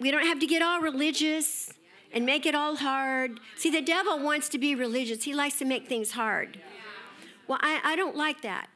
We 0.00 0.10
don't 0.10 0.26
have 0.26 0.40
to 0.40 0.46
get 0.48 0.62
all 0.62 0.80
religious 0.80 1.72
and 2.12 2.26
make 2.26 2.44
it 2.44 2.56
all 2.56 2.74
hard. 2.74 3.38
See, 3.56 3.70
the 3.70 3.80
devil 3.80 4.18
wants 4.18 4.48
to 4.48 4.58
be 4.58 4.74
religious, 4.74 5.22
he 5.22 5.32
likes 5.32 5.60
to 5.60 5.64
make 5.64 5.88
things 5.88 6.10
hard. 6.10 6.58
Well, 7.46 7.58
I, 7.62 7.80
I 7.84 7.94
don't 7.94 8.16
like 8.16 8.42
that. 8.42 8.68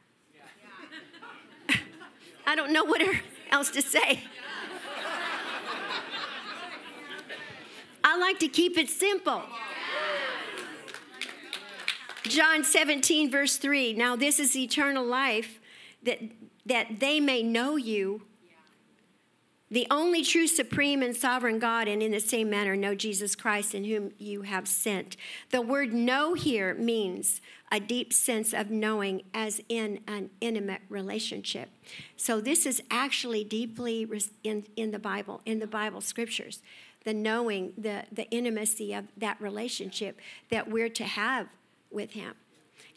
I 2.47 2.55
don't 2.55 2.71
know 2.71 2.85
what 2.85 3.01
else 3.51 3.69
to 3.71 3.81
say. 3.81 4.23
I 8.09 8.15
like 8.15 8.39
to 8.39 8.47
keep 8.47 8.77
it 8.77 8.89
simple. 8.89 9.43
John 12.23 12.63
17, 12.63 13.29
verse 13.29 13.57
3. 13.57 13.93
Now, 13.95 14.15
this 14.15 14.39
is 14.39 14.55
eternal 14.55 15.05
life, 15.05 15.59
that, 16.03 16.19
that 16.65 17.01
they 17.01 17.19
may 17.19 17.43
know 17.43 17.75
you, 17.75 18.21
the 19.69 19.87
only 19.91 20.23
true, 20.23 20.47
supreme, 20.47 21.03
and 21.03 21.13
sovereign 21.13 21.59
God, 21.59 21.89
and 21.89 22.01
in 22.01 22.11
the 22.11 22.21
same 22.21 22.49
manner 22.49 22.77
know 22.77 22.95
Jesus 22.95 23.35
Christ, 23.35 23.75
in 23.75 23.83
whom 23.83 24.13
you 24.17 24.43
have 24.43 24.69
sent. 24.69 25.17
The 25.51 25.61
word 25.61 25.91
know 25.91 26.33
here 26.33 26.73
means 26.75 27.41
a 27.69 27.81
deep 27.81 28.13
sense 28.13 28.53
of 28.53 28.71
knowing, 28.71 29.23
as 29.33 29.59
in 29.67 29.99
an 30.07 30.29
intimate 30.39 30.83
relationship. 30.87 31.67
So, 32.15 32.39
this 32.39 32.65
is 32.65 32.81
actually 32.89 33.43
deeply 33.43 34.07
in, 34.45 34.65
in 34.77 34.91
the 34.91 34.99
Bible, 34.99 35.41
in 35.45 35.59
the 35.59 35.67
Bible 35.67 35.99
scriptures 35.99 36.61
the 37.07 37.13
knowing, 37.13 37.71
the, 37.77 38.03
the 38.11 38.29
intimacy 38.31 38.93
of 38.93 39.05
that 39.15 39.39
relationship 39.39 40.19
that 40.51 40.69
we're 40.69 40.89
to 40.89 41.05
have 41.05 41.47
with 41.89 42.11
Him. 42.11 42.33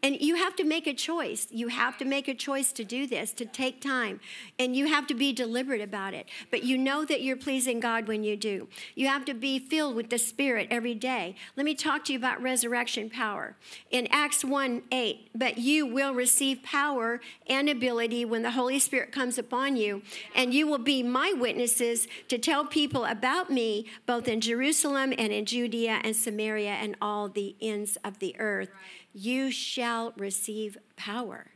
And 0.03 0.21
you 0.21 0.37
have 0.37 0.57
to 0.57 0.65
make 0.65 0.87
a 0.87 0.95
choice. 0.95 1.47
You 1.51 1.69
have 1.69 1.99
to 1.99 2.05
make 2.05 2.27
a 2.27 2.35
choice 2.35 2.73
to 2.73 2.85
do 2.85 3.07
this, 3.07 3.33
to 3.35 3.45
take 3.45 3.81
time. 3.81 4.21
And 4.59 4.75
you 4.75 4.87
have 4.87 5.07
to 5.09 5.15
be 5.15 5.33
deliberate 5.33 5.83
about 5.83 6.15
it. 6.15 6.27
But 6.51 6.63
you 6.63 6.79
know 6.79 7.05
that 7.05 7.23
you're 7.23 7.37
pleasing 7.37 7.81
God 7.81 8.09
when 8.09 8.25
you 8.25 8.37
do. 8.37 8.69
You 8.95 9.09
have 9.09 9.25
to 9.27 9.35
be 9.35 9.59
filled 9.59 9.97
with 9.97 10.09
the 10.09 10.19
Spirit 10.19 10.69
every 10.71 10.95
day. 10.95 11.35
Let 11.57 11.65
me 11.65 11.75
talk 11.75 12.05
to 12.07 12.13
you 12.13 12.19
about 12.19 12.41
resurrection 12.41 13.11
power. 13.11 13.57
In 13.91 14.07
Acts 14.11 14.45
1 14.45 14.83
8, 14.91 15.31
but 15.35 15.59
you 15.59 15.87
will 15.87 16.15
receive 16.15 16.63
power 16.63 17.21
and 17.47 17.69
ability 17.69 18.25
when 18.25 18.43
the 18.43 18.53
Holy 18.53 18.79
Spirit 18.79 19.13
comes 19.13 19.39
upon 19.39 19.77
you, 19.77 20.03
and 20.35 20.55
you 20.55 20.67
will 20.67 20.79
be 20.79 21.03
my 21.03 21.35
witnesses 21.37 22.09
to 22.29 22.39
tell 22.39 22.65
people 22.65 23.05
about 23.05 23.51
me, 23.51 23.87
both 24.07 24.29
in 24.29 24.41
Jerusalem 24.41 25.13
and 25.19 25.33
in 25.33 25.45
Judea 25.45 26.01
and 26.03 26.17
Samaria 26.17 26.71
and 26.71 26.97
all 27.03 27.29
the 27.29 27.55
ends 27.61 27.99
of 28.05 28.19
the 28.19 28.35
earth 28.39 28.71
you 29.13 29.51
shall 29.51 29.90
receive 30.17 30.79
power. 30.97 31.49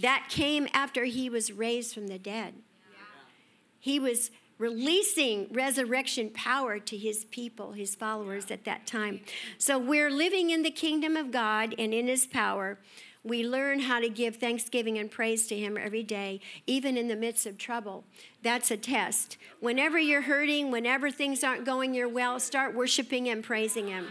That 0.00 0.26
came 0.30 0.68
after 0.72 1.04
he 1.04 1.28
was 1.28 1.52
raised 1.52 1.94
from 1.94 2.06
the 2.06 2.18
dead. 2.18 2.54
He 3.78 3.98
was 3.98 4.30
releasing 4.58 5.48
resurrection 5.52 6.30
power 6.30 6.78
to 6.78 6.96
his 6.96 7.24
people, 7.24 7.72
his 7.72 7.94
followers 7.94 8.50
at 8.50 8.64
that 8.64 8.86
time. 8.86 9.20
So 9.58 9.78
we're 9.78 10.10
living 10.10 10.50
in 10.50 10.62
the 10.62 10.70
kingdom 10.70 11.16
of 11.16 11.30
God 11.30 11.74
and 11.78 11.94
in 11.94 12.06
his 12.06 12.26
power. 12.26 12.78
We 13.22 13.46
learn 13.46 13.80
how 13.80 14.00
to 14.00 14.08
give 14.08 14.36
thanksgiving 14.36 14.96
and 14.96 15.10
praise 15.10 15.46
to 15.48 15.56
Him 15.56 15.76
every 15.76 16.02
day, 16.02 16.40
even 16.66 16.96
in 16.96 17.08
the 17.08 17.16
midst 17.16 17.44
of 17.44 17.58
trouble. 17.58 18.04
That's 18.42 18.70
a 18.70 18.78
test. 18.78 19.36
Whenever 19.60 19.98
you're 19.98 20.22
hurting, 20.22 20.70
whenever 20.70 21.10
things 21.10 21.44
aren't 21.44 21.66
going 21.66 21.92
your 21.92 22.08
well, 22.08 22.40
start 22.40 22.74
worshiping 22.74 23.28
and 23.28 23.44
praising 23.44 23.88
Him. 23.88 24.06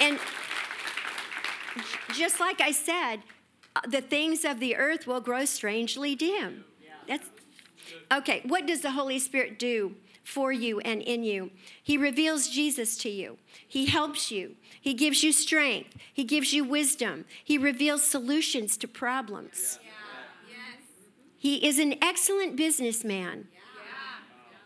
And 0.00 0.18
just 2.12 2.40
like 2.40 2.60
I 2.60 2.70
said, 2.70 3.18
uh, 3.76 3.80
the 3.88 4.00
things 4.00 4.44
of 4.44 4.60
the 4.60 4.76
earth 4.76 5.06
will 5.06 5.20
grow 5.20 5.44
strangely 5.44 6.14
dim. 6.14 6.64
That's 7.08 7.28
okay. 8.12 8.42
What 8.46 8.66
does 8.66 8.80
the 8.80 8.92
Holy 8.92 9.18
Spirit 9.18 9.58
do 9.58 9.94
for 10.22 10.52
you 10.52 10.80
and 10.80 11.02
in 11.02 11.22
you? 11.22 11.50
He 11.82 11.96
reveals 11.98 12.48
Jesus 12.48 12.96
to 12.98 13.10
you. 13.10 13.38
He 13.66 13.86
helps 13.86 14.30
you. 14.30 14.56
He 14.80 14.94
gives 14.94 15.22
you 15.22 15.32
strength. 15.32 15.96
He 16.12 16.24
gives 16.24 16.52
you 16.52 16.64
wisdom. 16.64 17.24
He 17.42 17.58
reveals 17.58 18.02
solutions 18.04 18.76
to 18.78 18.88
problems. 18.88 19.78
He 21.36 21.66
is 21.66 21.78
an 21.78 21.96
excellent 22.02 22.56
businessman. 22.56 23.48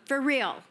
For 0.04 0.20
real. 0.20 0.62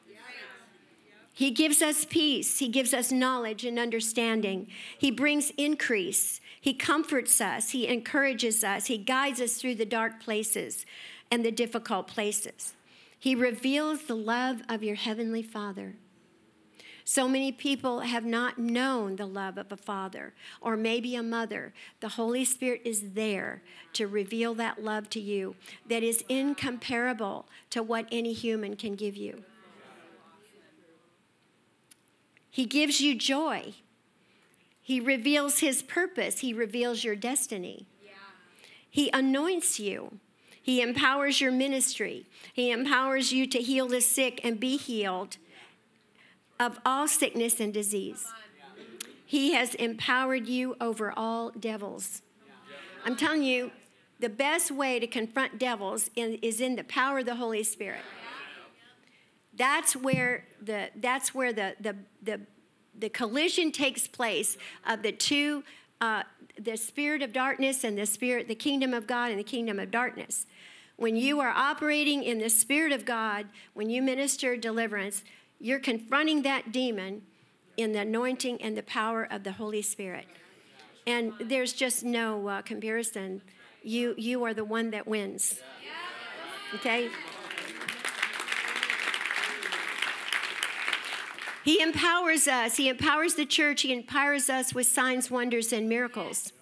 He 1.38 1.52
gives 1.52 1.84
us 1.84 2.04
peace. 2.04 2.58
He 2.58 2.68
gives 2.68 2.96
us 2.96 3.12
knowledge 3.12 3.64
and 3.64 3.78
understanding. 3.78 4.66
He 4.98 5.12
brings 5.12 5.52
increase. 5.52 6.42
He 6.60 6.74
comforts 6.74 7.40
us. 7.40 7.70
He 7.70 7.88
encourages 7.88 8.64
us. 8.64 8.88
He 8.88 8.98
guides 8.98 9.40
us 9.40 9.54
through 9.54 9.76
the 9.76 9.86
dark 9.86 10.20
places 10.20 10.84
and 11.30 11.46
the 11.46 11.52
difficult 11.52 12.08
places. 12.08 12.74
He 13.20 13.36
reveals 13.36 14.06
the 14.06 14.16
love 14.16 14.64
of 14.68 14.82
your 14.82 14.96
Heavenly 14.96 15.44
Father. 15.44 15.94
So 17.04 17.28
many 17.28 17.52
people 17.52 18.00
have 18.00 18.26
not 18.26 18.58
known 18.58 19.16
the 19.16 19.28
love 19.28 19.60
of 19.60 19.72
a 19.72 19.78
father 19.78 20.34
or 20.60 20.76
maybe 20.76 21.16
a 21.16 21.22
mother. 21.22 21.72
The 22.00 22.10
Holy 22.10 22.46
Spirit 22.46 22.82
is 22.84 23.12
there 23.12 23.62
to 23.94 24.08
reveal 24.08 24.56
that 24.56 24.84
love 24.84 25.08
to 25.12 25.20
you 25.20 25.56
that 25.88 26.02
is 26.02 26.24
incomparable 26.28 27.48
to 27.70 27.84
what 27.84 28.08
any 28.12 28.34
human 28.34 28.76
can 28.76 28.96
give 28.96 29.16
you. 29.16 29.44
He 32.50 32.66
gives 32.66 33.02
you 33.02 33.16
joy. 33.16 33.74
He 34.82 35.00
reveals 35.00 35.60
his 35.60 35.82
purpose. 35.82 36.40
He 36.40 36.54
reveals 36.54 37.04
your 37.04 37.16
destiny. 37.16 37.88
He 38.90 39.10
anoints 39.14 39.80
you. 39.80 40.20
He 40.62 40.82
empowers 40.82 41.40
your 41.40 41.52
ministry. 41.52 42.26
He 42.54 42.72
empowers 42.72 43.32
you 43.32 43.48
to 43.48 43.60
heal 43.60 43.88
the 43.88 44.02
sick 44.02 44.42
and 44.44 44.60
be 44.60 44.78
healed 44.78 45.38
of 46.60 46.80
all 46.86 47.08
sickness 47.08 47.60
and 47.60 47.74
disease. 47.74 48.26
He 49.26 49.54
has 49.54 49.76
empowered 49.76 50.48
you 50.48 50.76
over 50.80 51.14
all 51.16 51.52
devils. 51.52 52.22
I'm 53.06 53.16
telling 53.16 53.44
you, 53.44 53.72
the 54.20 54.30
best 54.30 54.72
way 54.72 55.00
to 55.00 55.08
confront 55.08 55.60
devils 55.60 56.10
in, 56.16 56.40
is 56.42 56.60
in 56.60 56.76
the 56.76 56.84
power 56.84 57.20
of 57.20 57.26
the 57.26 57.36
Holy 57.36 57.64
Spirit. 57.64 58.02
That's 59.58 59.96
where 59.96 60.46
the 60.62 60.90
that's 60.96 61.34
where 61.34 61.52
the 61.52 61.76
the 61.80 61.96
the, 62.22 62.42
the 62.98 63.10
collision 63.10 63.72
takes 63.72 64.08
place 64.08 64.58
of 64.86 65.02
the 65.02 65.12
two 65.12 65.64
uh, 66.00 66.24
the 66.60 66.78
spirit 66.78 67.22
of 67.22 67.34
darkness 67.34 67.84
and 67.84 67.98
the 67.98 68.06
spirit 68.06 68.48
the 68.48 68.56
kingdom 68.56 68.94
of 68.94 69.08
God 69.08 69.32
and 69.32 69.40
the 69.40 69.44
kingdom 69.44 69.80
of 69.80 69.92
darkness. 69.92 70.46
When 70.96 71.16
you 71.16 71.40
are 71.40 71.50
operating 71.50 72.24
in 72.24 72.40
the 72.40 72.50
spirit 72.50 72.92
of 72.92 73.06
God, 73.06 73.48
when 73.74 73.90
you 73.90 74.02
minister 74.02 74.58
deliverance, 74.58 75.24
you're 75.60 75.80
confronting 75.80 76.42
that 76.44 76.72
demon 76.72 77.22
in 77.78 77.92
the 77.92 78.00
anointing 78.00 78.62
and 78.62 78.76
the 78.76 78.84
power 78.84 79.28
of 79.30 79.44
the 79.44 79.54
Holy 79.54 79.84
Spirit. 79.84 80.26
And 81.06 81.34
there's 81.40 81.74
just 81.74 82.04
no 82.04 82.48
uh, 82.48 82.62
comparison. 82.64 83.42
You, 83.84 84.16
you 84.18 84.44
are 84.44 84.54
the 84.54 84.66
one 84.66 84.90
that 84.92 85.08
wins. 85.08 85.62
Okay? 86.76 87.10
He 91.68 91.82
empowers 91.82 92.48
us. 92.48 92.78
He 92.78 92.88
empowers 92.88 93.34
the 93.34 93.46
church. 93.46 93.82
He 93.82 93.92
empowers 93.92 94.50
us 94.50 94.74
with 94.74 94.88
signs, 94.88 95.30
wonders, 95.30 95.74
and 95.74 95.90
miracles. 95.90 96.54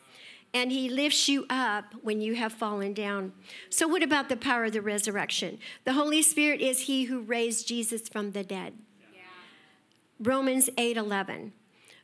And 0.52 0.72
he 0.72 0.90
lifts 0.90 1.30
you 1.30 1.46
up 1.48 1.94
when 2.02 2.22
you 2.22 2.34
have 2.34 2.52
fallen 2.52 2.96
down. 2.96 3.34
So, 3.70 3.88
what 3.88 4.02
about 4.02 4.30
the 4.30 4.36
power 4.36 4.66
of 4.66 4.74
the 4.74 4.82
resurrection? 4.82 5.60
The 5.84 5.94
Holy 5.94 6.24
Spirit 6.24 6.60
is 6.60 6.88
he 6.88 7.04
who 7.04 7.22
raised 7.22 7.68
Jesus 7.68 8.10
from 8.10 8.32
the 8.32 8.44
dead. 8.44 8.80
Romans 10.20 10.72
8 10.76 10.98
11. 10.98 11.54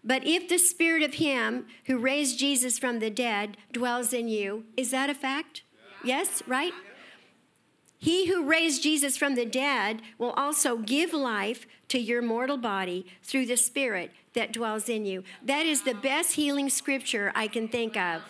But 0.04 0.24
if 0.24 0.48
the 0.48 0.60
spirit 0.60 1.02
of 1.02 1.16
him 1.16 1.66
who 1.86 1.98
raised 1.98 2.38
Jesus 2.38 2.78
from 2.78 3.00
the 3.00 3.10
dead 3.10 3.58
dwells 3.72 4.14
in 4.14 4.28
you, 4.28 4.66
is 4.78 4.92
that 4.92 5.10
a 5.10 5.16
fact? 5.16 5.64
Yes, 6.04 6.44
right? 6.46 6.74
He 8.02 8.26
who 8.26 8.50
raised 8.50 8.82
Jesus 8.82 9.16
from 9.16 9.36
the 9.36 9.46
dead 9.46 10.02
will 10.18 10.32
also 10.32 10.78
give 10.78 11.14
life 11.14 11.68
to 11.90 12.00
your 12.00 12.24
mortal 12.24 12.58
body 12.58 13.06
through 13.22 13.46
the 13.46 13.56
Spirit 13.56 14.10
that 14.34 14.52
dwells 14.52 14.90
in 14.90 15.06
you. 15.06 15.24
That 15.46 15.68
is 15.68 15.84
the 15.84 15.94
best 15.94 16.34
healing 16.34 16.68
scripture 16.72 17.32
I 17.36 17.48
can 17.48 17.68
think 17.68 17.96
of. 17.96 18.24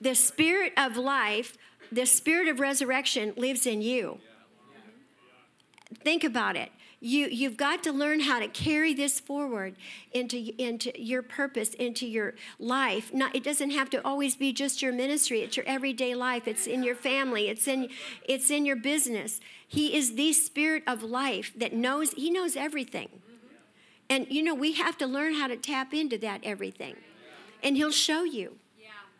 The 0.00 0.14
Spirit 0.14 0.72
of 0.76 0.96
life, 0.96 1.58
the 1.90 2.06
Spirit 2.06 2.46
of 2.46 2.60
resurrection 2.60 3.32
lives 3.36 3.66
in 3.66 3.82
you. 3.82 4.20
Think 6.04 6.22
about 6.22 6.54
it 6.54 6.70
you 7.06 7.28
you've 7.28 7.56
got 7.56 7.82
to 7.84 7.92
learn 7.92 8.20
how 8.20 8.40
to 8.40 8.48
carry 8.48 8.92
this 8.92 9.20
forward 9.20 9.76
into 10.12 10.52
into 10.60 10.90
your 11.00 11.22
purpose 11.22 11.72
into 11.74 12.06
your 12.06 12.34
life. 12.58 13.14
Not 13.14 13.34
it 13.34 13.44
doesn't 13.44 13.70
have 13.70 13.88
to 13.90 14.04
always 14.06 14.36
be 14.36 14.52
just 14.52 14.82
your 14.82 14.92
ministry. 14.92 15.40
It's 15.40 15.56
your 15.56 15.66
everyday 15.66 16.14
life. 16.14 16.48
It's 16.48 16.66
in 16.66 16.82
your 16.82 16.96
family. 16.96 17.48
It's 17.48 17.68
in 17.68 17.88
it's 18.28 18.50
in 18.50 18.66
your 18.66 18.76
business. 18.76 19.40
He 19.66 19.96
is 19.96 20.14
the 20.14 20.32
spirit 20.32 20.82
of 20.86 21.02
life 21.02 21.52
that 21.56 21.72
knows 21.72 22.10
he 22.12 22.30
knows 22.30 22.56
everything. 22.56 23.08
And 24.10 24.26
you 24.30 24.42
know 24.42 24.54
we 24.54 24.72
have 24.72 24.98
to 24.98 25.06
learn 25.06 25.34
how 25.34 25.46
to 25.46 25.56
tap 25.56 25.94
into 25.94 26.18
that 26.18 26.40
everything. 26.42 26.96
And 27.62 27.76
he'll 27.76 27.90
show 27.90 28.24
you. 28.24 28.58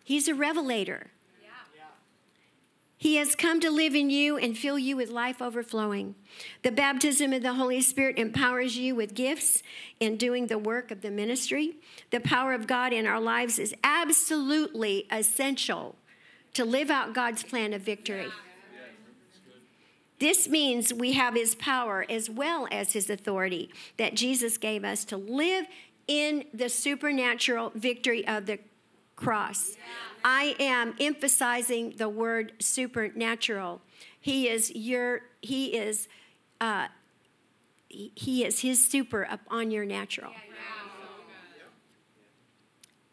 He's 0.05 0.29
a 0.29 0.35
revelator 0.35 1.11
he 2.99 3.17
has 3.17 3.35
come 3.35 3.61
to 3.61 3.71
live 3.71 3.95
in 3.95 4.09
you 4.09 4.39
and 4.39 4.57
fill 4.57 4.79
you 4.79 4.97
with 4.97 5.11
life 5.11 5.43
overflowing. 5.43 6.15
The 6.63 6.73
baptism 6.73 7.33
of 7.33 7.43
the 7.43 7.55
Holy 7.55 7.83
Spirit 7.83 8.19
empowers 8.19 8.79
you 8.79 8.95
with 8.95 9.15
gifts 9.15 9.63
in 10.01 10.17
doing 10.17 10.47
the 10.47 10.59
work 10.59 10.91
of 10.91 11.03
the 11.03 11.11
ministry. 11.11 11.77
The 12.11 12.21
power 12.21 12.55
of 12.55 12.67
God 12.67 12.95
in 12.95 13.07
our 13.07 13.21
lives 13.21 13.59
is 13.59 13.75
absolutely 13.85 15.07
essential 15.11 15.97
to 16.55 16.65
live 16.65 16.91
out 16.91 17.13
God's 17.13 17.43
plan 17.43 17.75
of 17.75 17.83
victory. 17.83 18.29
This 20.19 20.49
means 20.49 20.95
we 20.95 21.13
have 21.13 21.35
his 21.35 21.55
power 21.55 22.07
as 22.09 22.31
well 22.31 22.67
as 22.73 22.95
his 22.95 23.11
authority 23.11 23.71
that 23.99 24.15
Jesus 24.15 24.57
gave 24.57 24.83
us 24.83 25.05
to 25.07 25.19
live 25.19 25.67
in 26.09 26.45
the 26.55 26.71
supernatural 26.71 27.73
victory 27.75 28.27
of 28.27 28.47
the 28.47 28.59
cross. 29.17 29.77
I 30.29 30.57
am 30.59 30.97
emphasizing 30.99 31.95
the 31.99 32.09
word 32.09 32.55
supernatural. 32.59 33.81
He 34.21 34.49
is 34.49 34.75
your, 34.75 35.21
he 35.41 35.77
is, 35.77 36.09
uh, 36.61 36.89
he 37.89 38.45
is 38.45 38.59
his 38.59 38.85
super 38.85 39.23
upon 39.31 39.71
your 39.71 39.85
natural. 39.85 40.33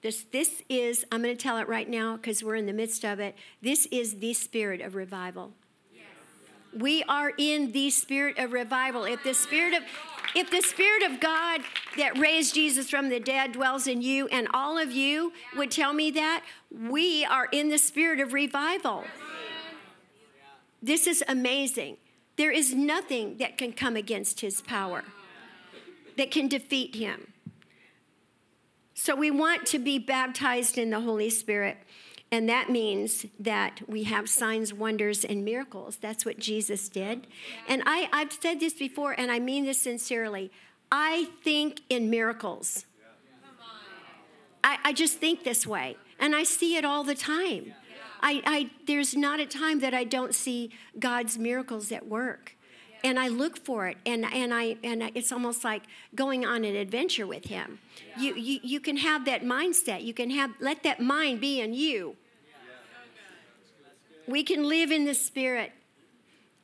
This, 0.02 0.26
this 0.32 0.64
is, 0.68 1.06
I'm 1.12 1.22
going 1.22 1.38
to 1.38 1.42
tell 1.42 1.58
it 1.58 1.68
right 1.68 1.88
now 1.88 2.18
because 2.18 2.44
we're 2.44 2.56
in 2.56 2.66
the 2.66 2.74
midst 2.74 3.06
of 3.06 3.20
it. 3.20 3.36
This 3.62 3.86
is 3.92 4.16
the 4.16 4.34
spirit 4.34 4.82
of 4.82 4.96
revival. 4.96 5.54
We 6.76 7.04
are 7.04 7.32
in 7.38 7.74
the 7.74 7.92
spirit 7.92 8.40
of 8.40 8.54
revival. 8.54 9.04
If 9.04 9.24
the 9.24 9.36
spirit 9.36 9.76
of 9.76 9.84
if 10.36 10.50
the 10.50 10.62
spirit 10.62 11.04
of 11.04 11.20
God 11.20 11.62
that 11.98 12.18
raised 12.18 12.56
Jesus 12.56 12.90
from 12.90 13.10
the 13.10 13.20
dead 13.20 13.52
dwells 13.52 13.88
in 13.88 14.02
you 14.02 14.28
and 14.28 14.48
all 14.54 14.78
of 14.78 14.92
you 14.92 15.32
would 15.56 15.72
tell 15.72 15.94
me 15.94 16.12
that, 16.12 16.44
we 16.72 17.24
are 17.26 17.48
in 17.52 17.70
the 17.70 17.78
spirit 17.78 18.20
of 18.20 18.34
revival. 18.34 19.04
This 20.82 21.08
is 21.08 21.24
amazing. 21.28 21.98
There 22.36 22.52
is 22.52 22.74
nothing 22.74 23.38
that 23.38 23.58
can 23.58 23.74
come 23.74 23.96
against 23.96 24.42
his 24.42 24.62
power, 24.62 25.04
that 26.18 26.32
can 26.32 26.48
defeat 26.48 26.96
him. 26.96 27.28
So 28.94 29.16
we 29.16 29.32
want 29.32 29.66
to 29.68 29.80
be 29.80 30.00
baptized 30.00 30.78
in 30.78 30.90
the 30.90 31.02
Holy 31.02 31.30
Spirit. 31.30 31.78
And 32.32 32.50
that 32.50 32.70
means 32.70 33.28
that 33.40 33.82
we 33.88 34.04
have 34.06 34.28
signs, 34.28 34.74
wonders, 34.74 35.24
and 35.24 35.46
miracles. 35.46 35.98
That's 35.98 36.26
what 36.26 36.40
Jesus 36.40 36.90
did. 36.90 37.28
And 37.68 37.84
I, 37.86 38.10
I've 38.12 38.34
said 38.34 38.60
this 38.60 38.74
before, 38.74 39.12
and 39.12 39.32
I 39.32 39.40
mean 39.40 39.66
this 39.66 39.80
sincerely. 39.80 40.52
I 40.92 41.30
think 41.44 41.82
in 41.90 42.10
miracles. 42.10 42.86
I, 44.64 44.78
I 44.84 44.94
just 44.94 45.18
think 45.18 45.44
this 45.44 45.68
way, 45.68 45.98
and 46.20 46.36
I 46.36 46.44
see 46.44 46.78
it 46.78 46.86
all 46.86 47.04
the 47.04 47.16
time. 47.16 47.74
I, 48.22 48.42
I, 48.46 48.70
there's 48.88 49.16
not 49.16 49.42
a 49.42 49.46
time 49.46 49.80
that 49.82 49.94
I 49.94 50.06
don't 50.06 50.34
see 50.34 50.72
God's 50.98 51.38
miracles 51.38 51.92
at 51.92 52.08
work. 52.08 52.56
And 53.04 53.20
I 53.20 53.28
look 53.28 53.58
for 53.58 53.88
it, 53.88 53.98
and 54.06 54.26
and 54.26 54.54
I 54.54 54.78
and 54.84 55.12
it's 55.14 55.32
almost 55.32 55.64
like 55.64 55.84
going 56.16 56.46
on 56.46 56.64
an 56.64 56.76
adventure 56.76 57.28
with 57.28 57.46
Him. 57.46 57.80
You 58.18 58.36
you 58.36 58.60
you 58.64 58.80
can 58.80 58.98
have 58.98 59.26
that 59.26 59.44
mindset. 59.44 60.04
You 60.04 60.14
can 60.14 60.30
have 60.30 60.52
let 60.60 60.84
that 60.84 61.00
mind 61.00 61.42
be 61.42 61.60
in 61.60 61.74
you. 61.74 62.16
We 64.26 64.44
can 64.44 64.64
live 64.70 64.90
in 64.92 65.04
the 65.04 65.14
Spirit, 65.14 65.74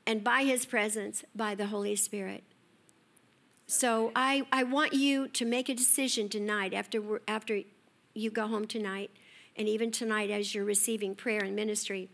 and 0.07 0.23
by 0.23 0.43
His 0.43 0.65
presence, 0.65 1.25
by 1.35 1.55
the 1.55 1.67
Holy 1.67 1.95
Spirit. 1.95 2.43
So 3.67 4.11
I 4.15 4.43
I 4.51 4.63
want 4.63 4.93
you 4.93 5.27
to 5.27 5.45
make 5.45 5.67
a 5.67 5.75
decision 5.75 6.29
tonight 6.29 6.73
after 6.73 7.21
after 7.27 7.61
you 8.13 8.31
go 8.31 8.47
home 8.47 8.65
tonight, 8.65 9.11
and 9.57 9.67
even 9.67 9.91
tonight 9.91 10.29
as 10.29 10.55
you're 10.55 10.63
receiving 10.63 11.15
prayer 11.15 11.43
and 11.43 11.53
ministry 11.55 12.09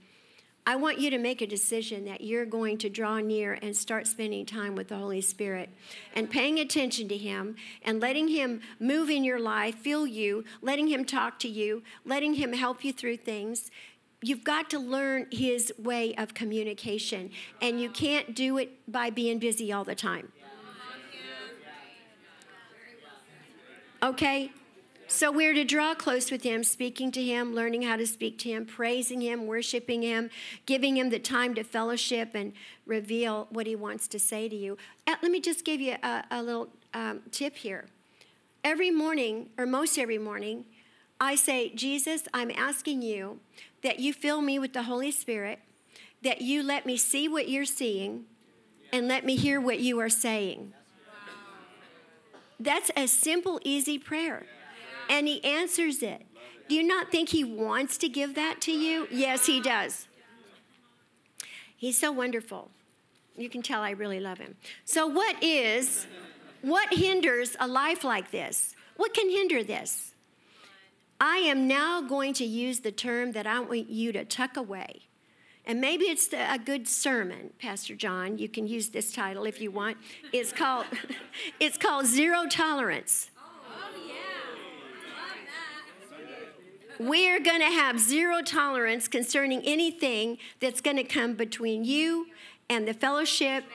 I 0.68 0.76
want 0.78 1.00
you 1.00 1.12
to 1.12 1.20
make 1.20 1.42
a 1.42 1.48
decision 1.48 2.06
that 2.06 2.22
you're 2.22 2.46
going 2.46 2.80
to 2.80 2.90
draw 2.90 3.20
near 3.20 3.60
and 3.62 3.78
start 3.78 4.08
spending 4.08 4.48
time 4.48 4.74
with 4.74 4.88
the 4.88 4.98
Holy 4.98 5.22
Spirit 5.22 5.70
and 6.16 6.28
paying 6.28 6.60
attention 6.60 7.08
to 7.10 7.18
Him 7.18 7.56
and 7.84 8.00
letting 8.00 8.30
Him 8.30 8.62
move 8.80 9.12
in 9.12 9.24
your 9.24 9.40
life, 9.40 9.76
feel 9.76 10.08
you, 10.08 10.44
letting 10.64 10.88
Him 10.88 11.06
talk 11.06 11.38
to 11.40 11.48
you, 11.48 11.84
letting 12.04 12.34
Him 12.34 12.54
help 12.54 12.84
you 12.84 12.92
through 12.92 13.18
things. 13.18 13.70
You've 14.24 14.44
got 14.44 14.72
to 14.72 14.80
learn 14.80 15.28
His 15.32 15.72
way 15.78 16.16
of 16.16 16.34
communication, 16.34 17.30
and 17.62 17.80
you 17.80 17.92
can't 17.92 18.34
do 18.34 18.58
it 18.58 18.92
by 18.92 19.12
being 19.12 19.38
busy 19.38 19.72
all 19.72 19.84
the 19.84 19.94
time. 19.94 20.32
Okay? 24.02 24.52
So 25.08 25.32
we're 25.32 25.54
to 25.54 25.64
draw 25.64 25.94
close 25.94 26.32
with 26.32 26.42
Him, 26.42 26.64
speaking 26.64 27.12
to 27.12 27.22
Him, 27.22 27.54
learning 27.54 27.84
how 27.84 27.96
to 27.96 28.08
speak 28.08 28.40
to 28.40 28.50
Him, 28.50 28.66
praising 28.66 29.22
Him, 29.22 29.46
worshiping 29.46 30.02
Him, 30.02 30.32
giving 30.66 30.98
Him 30.98 31.10
the 31.10 31.20
time 31.20 31.54
to 31.56 31.64
fellowship 31.64 32.32
and 32.34 32.54
reveal 32.88 33.48
what 33.52 33.68
He 33.68 33.76
wants 33.76 34.08
to 34.10 34.20
say 34.20 34.50
to 34.50 34.56
you. 34.56 34.78
Uh, 35.06 35.16
let 35.22 35.32
me 35.32 35.40
just 35.40 35.64
give 35.64 35.80
you 35.80 35.96
a, 36.02 36.24
a 36.32 36.42
little 36.42 36.70
um, 36.96 37.22
tip 37.30 37.56
here. 37.56 37.86
Every 38.64 38.90
morning, 38.90 39.50
or 39.60 39.68
most 39.68 40.00
every 40.00 40.18
morning, 40.18 40.66
I 41.22 41.36
say, 41.36 41.70
Jesus, 41.70 42.24
I'm 42.34 42.50
asking 42.50 43.04
you 43.04 43.40
that 43.84 44.00
you 44.00 44.12
fill 44.12 44.42
me 44.42 44.58
with 44.58 44.74
the 44.74 44.84
Holy 44.84 45.12
Spirit, 45.12 45.60
that 46.24 46.42
you 46.42 46.64
let 46.64 46.88
me 46.88 46.98
see 46.98 47.28
what 47.28 47.48
you're 47.48 47.66
seeing, 47.66 48.26
and 48.92 49.08
let 49.08 49.24
me 49.24 49.36
hear 49.36 49.62
what 49.62 49.80
you 49.80 50.00
are 50.00 50.10
saying. 50.10 50.74
That's 52.60 52.90
a 52.98 53.08
simple, 53.08 53.60
easy 53.64 54.00
prayer 54.00 54.48
and 55.10 55.28
He 55.28 55.44
answers 55.44 56.02
it. 56.02 56.26
Do 56.68 56.76
you 56.76 56.84
not 56.84 57.12
think 57.12 57.30
He 57.30 57.44
wants 57.44 57.98
to 58.00 58.10
give 58.10 58.36
that 58.36 58.62
to 58.62 58.72
you? 58.72 59.08
Yes, 59.12 59.46
He 59.46 59.62
does. 59.62 60.08
He's 61.76 61.98
so 61.98 62.12
wonderful. 62.12 62.72
You 63.38 63.50
can 63.50 63.62
tell 63.62 63.82
I 63.82 63.92
really 63.92 64.20
love 64.20 64.40
Him. 64.40 64.56
So, 64.86 65.08
what 65.08 65.42
is, 65.44 66.08
what 66.62 66.94
hinders 66.94 67.56
a 67.60 67.68
life 67.68 68.04
like 68.04 68.32
this? 68.32 68.76
What 68.98 69.14
can 69.14 69.30
hinder 69.30 69.64
this? 69.64 70.14
I 71.20 71.38
am 71.38 71.68
now 71.68 72.02
going 72.02 72.34
to 72.36 72.46
use 72.46 72.82
the 72.82 72.92
term 72.92 73.32
that 73.34 73.48
I 73.48 73.60
want 73.60 73.90
you 73.90 74.12
to 74.12 74.26
tuck 74.26 74.58
away. 74.58 75.02
And 75.66 75.82
maybe 75.82 76.06
it's 76.06 76.32
a 76.32 76.60
good 76.60 76.88
sermon, 76.88 77.52
Pastor 77.60 77.96
John. 77.96 78.38
You 78.38 78.48
can 78.48 78.68
use 78.68 78.90
this 78.90 79.12
title 79.12 79.46
if 79.46 79.60
you 79.60 79.72
want. 79.72 79.98
It's 80.32 80.52
called, 80.52 80.86
it's 81.60 81.78
called 81.78 82.06
Zero 82.06 82.46
Tolerance. 82.48 83.32
We're 87.00 87.42
going 87.42 87.60
to 87.60 87.66
have 87.66 88.00
zero 88.00 88.42
tolerance 88.42 89.08
concerning 89.08 89.62
anything 89.64 90.38
that's 90.62 90.80
going 90.80 90.98
to 90.98 91.04
come 91.04 91.34
between 91.34 91.84
you 91.84 92.28
and 92.70 92.88
the 92.88 92.94
fellowship 92.94 93.66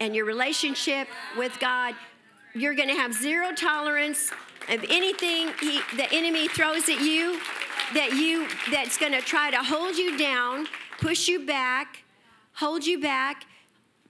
and 0.00 0.16
your 0.16 0.24
relationship 0.24 1.06
with 1.36 1.58
God. 1.60 1.94
You're 2.54 2.74
going 2.74 2.88
to 2.88 2.94
have 2.94 3.12
zero 3.12 3.52
tolerance 3.54 4.30
of 4.68 4.84
anything 4.88 5.52
he, 5.60 5.80
the 5.96 6.10
enemy 6.10 6.48
throws 6.48 6.88
at 6.88 7.00
you 7.00 7.38
that 7.94 8.12
you 8.14 8.48
that's 8.70 8.96
going 8.96 9.12
to 9.12 9.20
try 9.20 9.50
to 9.50 9.58
hold 9.58 9.96
you 9.96 10.16
down, 10.16 10.66
push 11.00 11.28
you 11.28 11.44
back, 11.44 12.04
hold 12.54 12.86
you 12.86 12.98
back, 13.00 13.44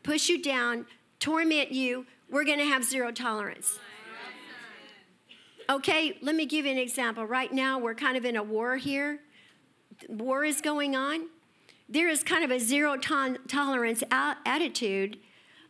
push 0.02 0.28
you 0.28 0.40
down, 0.40 0.86
torment 1.18 1.72
you. 1.72 2.06
We're 2.30 2.44
going 2.44 2.58
to 2.58 2.64
have 2.66 2.84
zero 2.84 3.10
tolerance. 3.10 3.78
Okay, 5.70 6.18
let 6.20 6.34
me 6.34 6.46
give 6.46 6.66
you 6.66 6.72
an 6.72 6.78
example. 6.78 7.24
Right 7.24 7.52
now, 7.52 7.78
we're 7.78 7.94
kind 7.94 8.16
of 8.16 8.24
in 8.24 8.34
a 8.34 8.42
war 8.42 8.76
here. 8.76 9.20
War 10.08 10.44
is 10.44 10.60
going 10.60 10.96
on. 10.96 11.28
There 11.88 12.08
is 12.08 12.24
kind 12.24 12.42
of 12.42 12.50
a 12.50 12.58
zero 12.58 12.96
to- 12.96 13.38
tolerance 13.46 14.02
attitude 14.10 15.18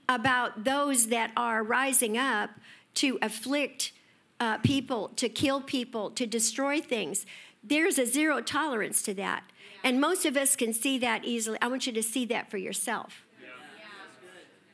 about 0.09 0.65
those 0.65 1.09
that 1.09 1.33
are 1.37 1.63
rising 1.63 2.17
up 2.17 2.49
to 2.95 3.19
afflict 3.21 3.93
uh, 4.41 4.57
people, 4.59 5.09
to 5.17 5.29
kill 5.29 5.61
people, 5.61 6.11
to 6.13 6.25
destroy 6.25 6.81
things. 6.81 7.27
There's 7.63 7.99
a 7.99 8.07
zero 8.07 8.41
tolerance 8.41 9.03
to 9.03 9.13
that. 9.15 9.43
And 9.85 10.01
most 10.01 10.25
of 10.25 10.35
us 10.35 10.57
can 10.57 10.73
see 10.73 10.97
that 10.97 11.27
easily. 11.27 11.59
I 11.61 11.69
want 11.69 11.87
you 11.87 11.93
to 11.93 12.03
see 12.03 12.25
that 12.27 12.51
for 12.51 12.57
yourself. 12.57 13.27
Yeah. 13.39 13.51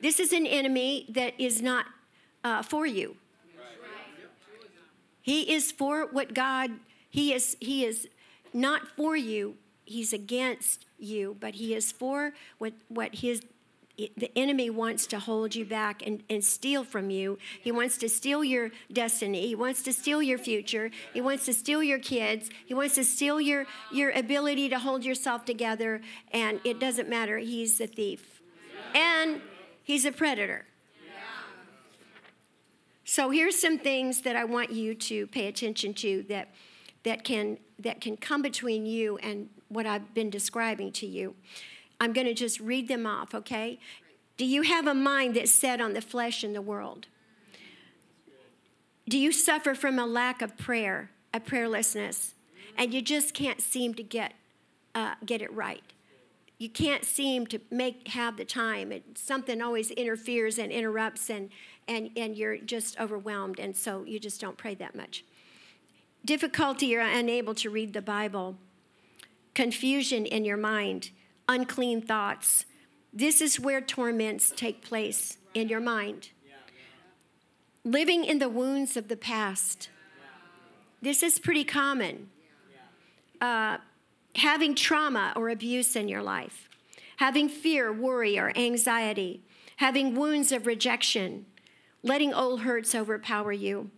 This 0.01 0.21
is 0.21 0.33
an 0.33 0.47
enemy 0.47 1.07
that 1.09 1.35
is 1.37 1.61
not 1.61 1.87
uh, 2.45 2.63
for 2.63 2.87
you. 2.87 3.17
He 5.27 5.53
is 5.53 5.73
for 5.73 6.07
what 6.07 6.35
God, 6.35 6.71
he 7.11 7.33
is, 7.33 7.57
he 7.59 7.85
is 7.85 8.07
not 8.55 8.87
for 8.87 9.17
you, 9.17 9.57
he's 9.85 10.13
against 10.13 10.87
you, 11.01 11.37
but 11.41 11.57
he 11.57 11.75
is 11.75 11.91
for 11.91 12.33
what, 12.59 12.75
what 12.87 13.17
his 13.17 13.43
the 13.97 14.31
enemy 14.37 14.69
wants 14.69 15.07
to 15.07 15.19
hold 15.19 15.55
you 15.55 15.65
back 15.65 16.07
and, 16.07 16.23
and 16.29 16.45
steal 16.45 16.85
from 16.85 17.09
you. 17.09 17.39
He 17.63 17.73
wants 17.73 17.97
to 17.97 18.11
steal 18.11 18.45
your 18.45 18.71
destiny. 18.93 19.47
He 19.47 19.55
wants 19.55 19.83
to 19.85 19.93
steal 19.93 20.23
your 20.23 20.37
future. 20.37 20.91
He 21.15 21.23
wants 21.23 21.47
to 21.47 21.55
steal 21.55 21.83
your 21.83 21.99
kids. 21.99 22.51
He 22.67 22.75
wants 22.75 22.95
to 22.97 23.05
steal 23.05 23.41
your, 23.41 23.65
your 23.91 24.11
ability 24.11 24.69
to 24.69 24.79
hold 24.79 25.03
yourself 25.03 25.47
together. 25.47 26.03
And 26.31 26.61
it 26.63 26.79
doesn't 26.79 27.09
matter. 27.09 27.39
He's 27.39 27.81
a 27.81 27.87
thief. 27.87 28.43
And 28.95 29.41
he's 29.83 30.05
a 30.05 30.13
predator. 30.13 30.67
So 33.09 33.31
here's 33.31 33.57
some 33.57 33.79
things 33.79 34.23
that 34.23 34.35
I 34.35 34.45
want 34.45 34.73
you 34.73 34.93
to 34.93 35.29
pay 35.29 35.47
attention 35.47 35.95
to 35.95 36.25
that 36.29 36.49
that 37.05 37.23
can 37.23 37.59
that 37.79 38.01
can 38.01 38.17
come 38.17 38.43
between 38.43 38.85
you 38.85 39.17
and 39.19 39.49
what 39.69 39.87
I've 39.87 40.13
been 40.13 40.29
describing 40.29 40.91
to 40.93 41.07
you. 41.07 41.37
I'm 42.01 42.13
going 42.13 42.27
to 42.27 42.35
just 42.35 42.59
read 42.59 42.89
them 42.89 43.07
off, 43.07 43.33
okay? 43.33 43.79
Do 44.37 44.45
you 44.45 44.63
have 44.63 44.89
a 44.89 44.95
mind 44.95 45.37
that's 45.37 45.53
set 45.53 45.81
on 45.81 45.93
the 45.93 46.01
flesh 46.01 46.43
and 46.43 46.53
the 46.53 46.61
world? 46.61 47.07
Do 49.09 49.19
you 49.19 49.31
suffer 49.31 49.77
from 49.77 50.01
a 50.01 50.07
lack 50.07 50.43
of 50.43 50.59
prayer, 50.59 51.11
a 51.33 51.39
prayerlessness, 51.39 52.33
and 52.77 52.93
you 52.93 53.01
just 53.01 53.35
can't 53.35 53.61
seem 53.61 53.95
to 53.95 54.03
get 54.03 54.33
uh, 54.97 55.15
get 55.25 55.41
it 55.43 55.53
right? 55.53 55.85
You 56.59 56.71
can't 56.71 57.05
seem 57.05 57.47
to 57.49 57.61
make 57.71 58.09
have 58.09 58.37
the 58.37 58.45
time. 58.45 58.93
Something 59.15 59.63
always 59.63 59.93
interferes 59.93 60.59
and 60.59 60.73
interrupts, 60.73 61.31
and 61.31 61.51
and, 61.89 62.11
and 62.17 62.37
you're 62.37 62.59
just 62.59 62.99
overwhelmed, 62.99 63.59
and 63.59 63.77
so 63.77 64.05
you 64.05 64.19
just 64.19 64.41
don't 64.41 64.57
pray 64.57 64.75
that 64.77 64.95
much. 64.95 65.25
Difficulty, 66.25 66.87
you're 66.87 67.01
unable 67.01 67.55
to 67.55 67.71
read 67.71 67.93
the 67.93 68.03
Bible. 68.03 68.57
Confusion 69.55 70.27
in 70.27 70.45
your 70.45 70.57
mind, 70.57 71.11
unclean 71.49 72.03
thoughts. 72.03 72.67
This 73.13 73.41
is 73.41 73.61
where 73.61 73.81
torments 73.81 74.53
take 74.55 74.83
place 74.83 75.39
in 75.55 75.69
your 75.69 75.81
mind. 75.81 76.31
Living 77.85 78.25
in 78.25 78.41
the 78.41 78.49
wounds 78.49 78.97
of 78.97 79.09
the 79.09 79.17
past. 79.17 79.89
This 81.01 81.23
is 81.23 81.39
pretty 81.39 81.63
common. 81.63 82.31
Uh, 83.41 83.79
having 84.35 84.75
trauma 84.75 85.33
or 85.37 85.49
abuse 85.49 85.95
in 85.95 86.09
your 86.09 86.23
life, 86.23 86.69
having 87.19 87.49
fear, 87.49 87.93
worry, 87.93 88.39
or 88.39 88.53
anxiety, 88.57 89.43
having 89.77 90.15
wounds 90.15 90.53
of 90.53 90.67
rejection, 90.67 91.47
letting 92.07 92.33
old 92.33 92.61
hurts 92.61 92.95
overpower 92.95 93.53
you, 93.53 93.91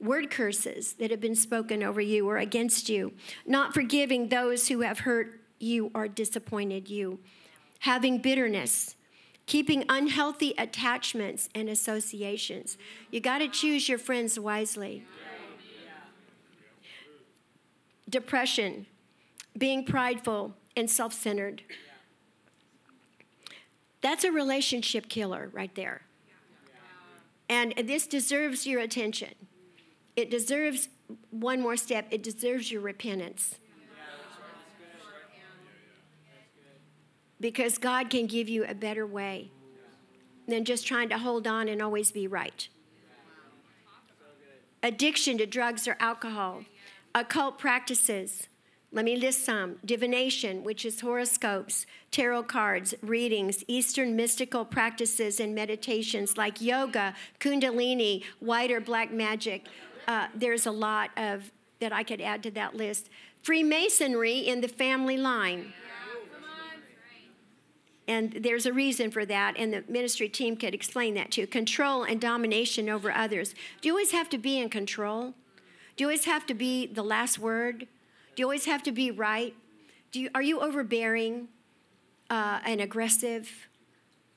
word 0.00 0.30
curses 0.30 0.94
that 0.94 1.10
have 1.10 1.20
been 1.20 1.34
spoken 1.34 1.82
over 1.82 2.00
you 2.00 2.26
or 2.28 2.38
against 2.38 2.88
you, 2.88 3.12
not 3.46 3.74
forgiving 3.74 4.28
those 4.28 4.68
who 4.68 4.80
have 4.80 5.00
hurt 5.00 5.40
you 5.58 5.90
or 5.94 6.08
disappointed 6.08 6.88
you, 6.88 7.18
having 7.80 8.16
bitterness, 8.16 8.96
keeping 9.44 9.84
unhealthy 9.90 10.54
attachments 10.56 11.50
and 11.54 11.68
associations. 11.68 12.78
You 13.10 13.20
got 13.20 13.38
to 13.38 13.48
choose 13.48 13.88
your 13.90 13.98
friends 13.98 14.40
wisely. 14.40 15.04
Depression, 18.08 18.86
being 19.56 19.84
prideful 19.84 20.54
and 20.76 20.90
self 20.90 21.12
centered. 21.12 21.62
That's 24.00 24.24
a 24.24 24.32
relationship 24.32 25.10
killer 25.10 25.50
right 25.52 25.74
there. 25.74 26.02
And 27.50 27.74
this 27.84 28.06
deserves 28.06 28.66
your 28.66 28.80
attention. 28.80 29.34
It 30.14 30.30
deserves 30.30 30.88
one 31.30 31.60
more 31.60 31.76
step, 31.76 32.06
it 32.10 32.22
deserves 32.22 32.70
your 32.70 32.80
repentance. 32.80 33.58
Because 37.40 37.76
God 37.76 38.08
can 38.08 38.26
give 38.26 38.48
you 38.48 38.64
a 38.64 38.74
better 38.74 39.06
way. 39.06 39.50
than 40.46 40.64
just 40.64 40.86
trying 40.86 41.08
to 41.08 41.18
hold 41.18 41.46
on 41.46 41.68
and 41.68 41.80
always 41.80 42.12
be 42.12 42.26
right. 42.26 42.68
Addiction 44.82 45.38
to 45.38 45.46
drugs 45.46 45.86
or 45.86 45.96
alcohol, 46.00 46.64
occult 47.14 47.58
practices. 47.58 48.48
Let 48.92 49.04
me 49.04 49.14
list 49.16 49.44
some 49.44 49.76
divination, 49.84 50.64
which 50.64 50.84
is 50.84 51.00
horoscopes, 51.00 51.86
tarot 52.10 52.42
cards, 52.44 52.92
readings, 53.02 53.62
Eastern 53.68 54.16
mystical 54.16 54.64
practices 54.64 55.38
and 55.38 55.54
meditations 55.54 56.36
like 56.36 56.60
yoga, 56.60 57.14
kundalini, 57.38 58.24
white 58.40 58.72
or 58.72 58.80
black 58.80 59.12
magic. 59.12 59.66
Uh, 60.08 60.26
there's 60.34 60.66
a 60.66 60.72
lot 60.72 61.10
of 61.16 61.52
that 61.78 61.92
I 61.92 62.02
could 62.02 62.20
add 62.20 62.42
to 62.42 62.50
that 62.52 62.74
list. 62.74 63.10
Freemasonry 63.42 64.38
in 64.38 64.60
the 64.60 64.68
family 64.68 65.16
line. 65.16 65.72
And 68.08 68.32
there's 68.32 68.66
a 68.66 68.72
reason 68.72 69.12
for 69.12 69.24
that, 69.24 69.54
and 69.56 69.72
the 69.72 69.84
ministry 69.88 70.28
team 70.28 70.56
could 70.56 70.74
explain 70.74 71.14
that 71.14 71.30
too. 71.30 71.46
Control 71.46 72.02
and 72.02 72.20
domination 72.20 72.88
over 72.88 73.12
others. 73.12 73.54
Do 73.80 73.88
you 73.88 73.92
always 73.92 74.10
have 74.10 74.28
to 74.30 74.38
be 74.38 74.58
in 74.58 74.68
control? 74.68 75.34
Do 75.96 76.02
you 76.02 76.06
always 76.06 76.24
have 76.24 76.44
to 76.46 76.54
be 76.54 76.88
the 76.88 77.04
last 77.04 77.38
word? 77.38 77.86
You 78.40 78.46
always 78.46 78.64
have 78.64 78.82
to 78.84 78.92
be 78.92 79.10
right? 79.10 79.54
Do 80.12 80.18
you, 80.18 80.30
are 80.34 80.40
you 80.40 80.60
overbearing 80.60 81.48
uh, 82.30 82.60
and 82.64 82.80
aggressive 82.80 83.68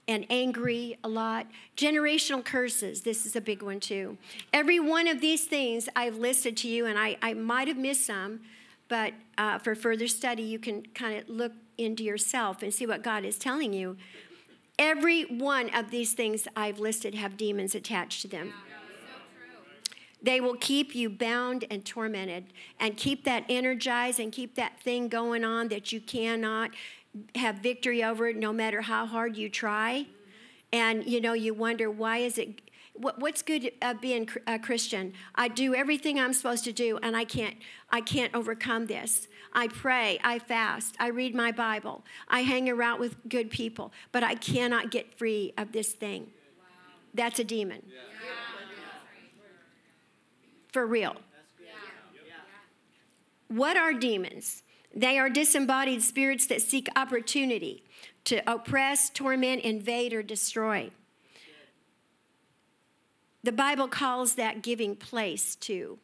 and 0.10 0.26
angry 0.30 0.98
a 1.06 1.08
lot? 1.08 1.48
Generational 1.78 2.44
curses, 2.44 3.04
this 3.04 3.26
is 3.26 3.38
a 3.38 3.40
big 3.40 3.64
one 3.64 3.80
too. 3.80 4.18
Every 4.52 4.78
one 4.78 5.08
of 5.08 5.22
these 5.22 5.46
things 5.46 5.88
I've 5.96 6.18
listed 6.18 6.58
to 6.58 6.68
you, 6.68 6.86
and 6.86 7.00
I, 7.00 7.16
I 7.22 7.34
might 7.34 7.70
have 7.70 7.78
missed 7.78 8.06
some, 8.06 8.42
but 8.90 9.14
uh, 9.38 9.60
for 9.60 9.74
further 9.74 10.08
study, 10.08 10.44
you 10.44 10.60
can 10.60 10.86
kind 10.94 11.18
of 11.18 11.30
look 11.30 11.54
into 11.78 12.04
yourself 12.04 12.62
and 12.62 12.74
see 12.74 12.86
what 12.86 13.04
God 13.04 13.24
is 13.24 13.38
telling 13.38 13.72
you. 13.72 13.96
Every 14.78 15.24
one 15.24 15.74
of 15.74 15.92
these 15.92 16.12
things 16.12 16.46
I've 16.58 16.78
listed 16.78 17.16
have 17.16 17.38
demons 17.38 17.74
attached 17.74 18.22
to 18.24 18.28
them. 18.28 18.54
They 20.24 20.40
will 20.40 20.56
keep 20.56 20.96
you 20.96 21.10
bound 21.10 21.66
and 21.70 21.86
tormented 21.86 22.46
and 22.80 22.96
keep 22.96 23.26
that 23.26 23.44
energized 23.50 24.20
and 24.20 24.32
keep 24.32 24.56
that 24.56 24.80
thing 24.80 25.10
going 25.10 25.44
on 25.44 25.68
that 25.68 25.92
you 25.92 26.00
cannot 26.00 26.72
have 27.36 27.58
victory 27.58 28.04
over 28.04 28.28
it 28.28 28.38
no 28.38 28.54
matter 28.54 28.82
how 28.82 29.06
hard 29.06 29.36
you 29.38 29.50
try. 29.50 30.08
And 30.72 31.06
you 31.06 31.22
know, 31.22 31.34
you 31.34 31.54
wonder 31.54 31.92
why 31.92 32.20
is 32.20 32.38
it 32.38 32.62
what, 32.96 33.20
what's 33.20 33.42
good 33.42 33.72
of 33.82 34.02
being 34.02 34.30
a 34.48 34.60
Christian? 34.60 35.14
I 35.36 35.48
do 35.48 35.74
everything 35.74 36.20
I'm 36.20 36.34
supposed 36.34 36.64
to 36.66 36.72
do, 36.72 37.00
and 37.02 37.18
I 37.18 37.26
can't. 37.26 37.58
I 37.90 38.02
can't 38.02 38.34
overcome 38.36 38.86
this. 38.86 39.28
I 39.52 39.68
pray, 39.68 40.20
I 40.24 40.40
fast, 40.40 40.96
I 41.00 41.10
read 41.10 41.36
my 41.36 41.52
Bible, 41.52 42.04
I 42.28 42.42
hang 42.42 42.70
around 42.70 43.00
with 43.00 43.16
good 43.30 43.52
people, 43.52 43.94
but 44.12 44.24
I 44.24 44.34
cannot 44.34 44.90
get 44.90 45.18
free 45.18 45.54
of 45.58 45.72
this 45.72 45.92
thing. 45.92 46.32
That's 47.14 47.38
a 47.38 47.44
demon. 47.44 47.84
For 50.74 50.88
real. 50.88 51.16
What 53.48 53.78
are 53.78 53.94
demons? 53.94 54.64
They 54.96 55.20
are 55.20 55.30
disembodied 55.30 56.02
spirits 56.02 56.48
that 56.48 56.64
seek 56.64 56.90
opportunity 56.96 57.84
to 58.26 58.42
oppress, 58.52 59.12
torment, 59.12 59.62
invade, 59.62 60.14
or 60.14 60.24
destroy. 60.24 60.90
The 63.44 63.52
Bible 63.52 63.88
calls 63.88 64.36
that 64.36 64.64
giving 64.64 64.96
place 64.96 65.56
to. 65.58 66.00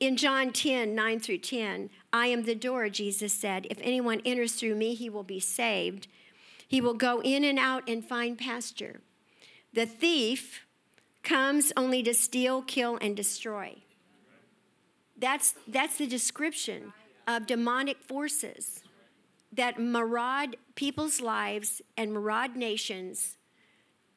In 0.00 0.16
John 0.16 0.52
10, 0.52 0.94
9 0.94 1.20
through 1.20 1.38
10, 1.38 1.90
I 2.12 2.26
am 2.26 2.44
the 2.44 2.54
door, 2.54 2.88
Jesus 2.88 3.32
said. 3.32 3.66
If 3.70 3.78
anyone 3.82 4.22
enters 4.24 4.54
through 4.54 4.74
me, 4.74 4.94
he 4.94 5.08
will 5.08 5.22
be 5.22 5.38
saved. 5.38 6.08
He 6.66 6.80
will 6.80 6.94
go 6.94 7.20
in 7.22 7.44
and 7.44 7.58
out 7.58 7.88
and 7.88 8.04
find 8.04 8.36
pasture. 8.36 9.00
The 9.72 9.86
thief 9.86 10.62
comes 11.30 11.72
only 11.76 12.02
to 12.02 12.12
steal, 12.12 12.60
kill, 12.62 12.98
and 13.00 13.16
destroy. 13.16 13.76
That's, 15.16 15.54
that's 15.68 15.96
the 15.96 16.08
description 16.08 16.92
of 17.28 17.46
demonic 17.46 18.02
forces 18.02 18.82
that 19.52 19.78
maraud 19.78 20.56
people's 20.74 21.20
lives 21.20 21.82
and 21.96 22.12
maraud 22.12 22.56
nations, 22.56 23.36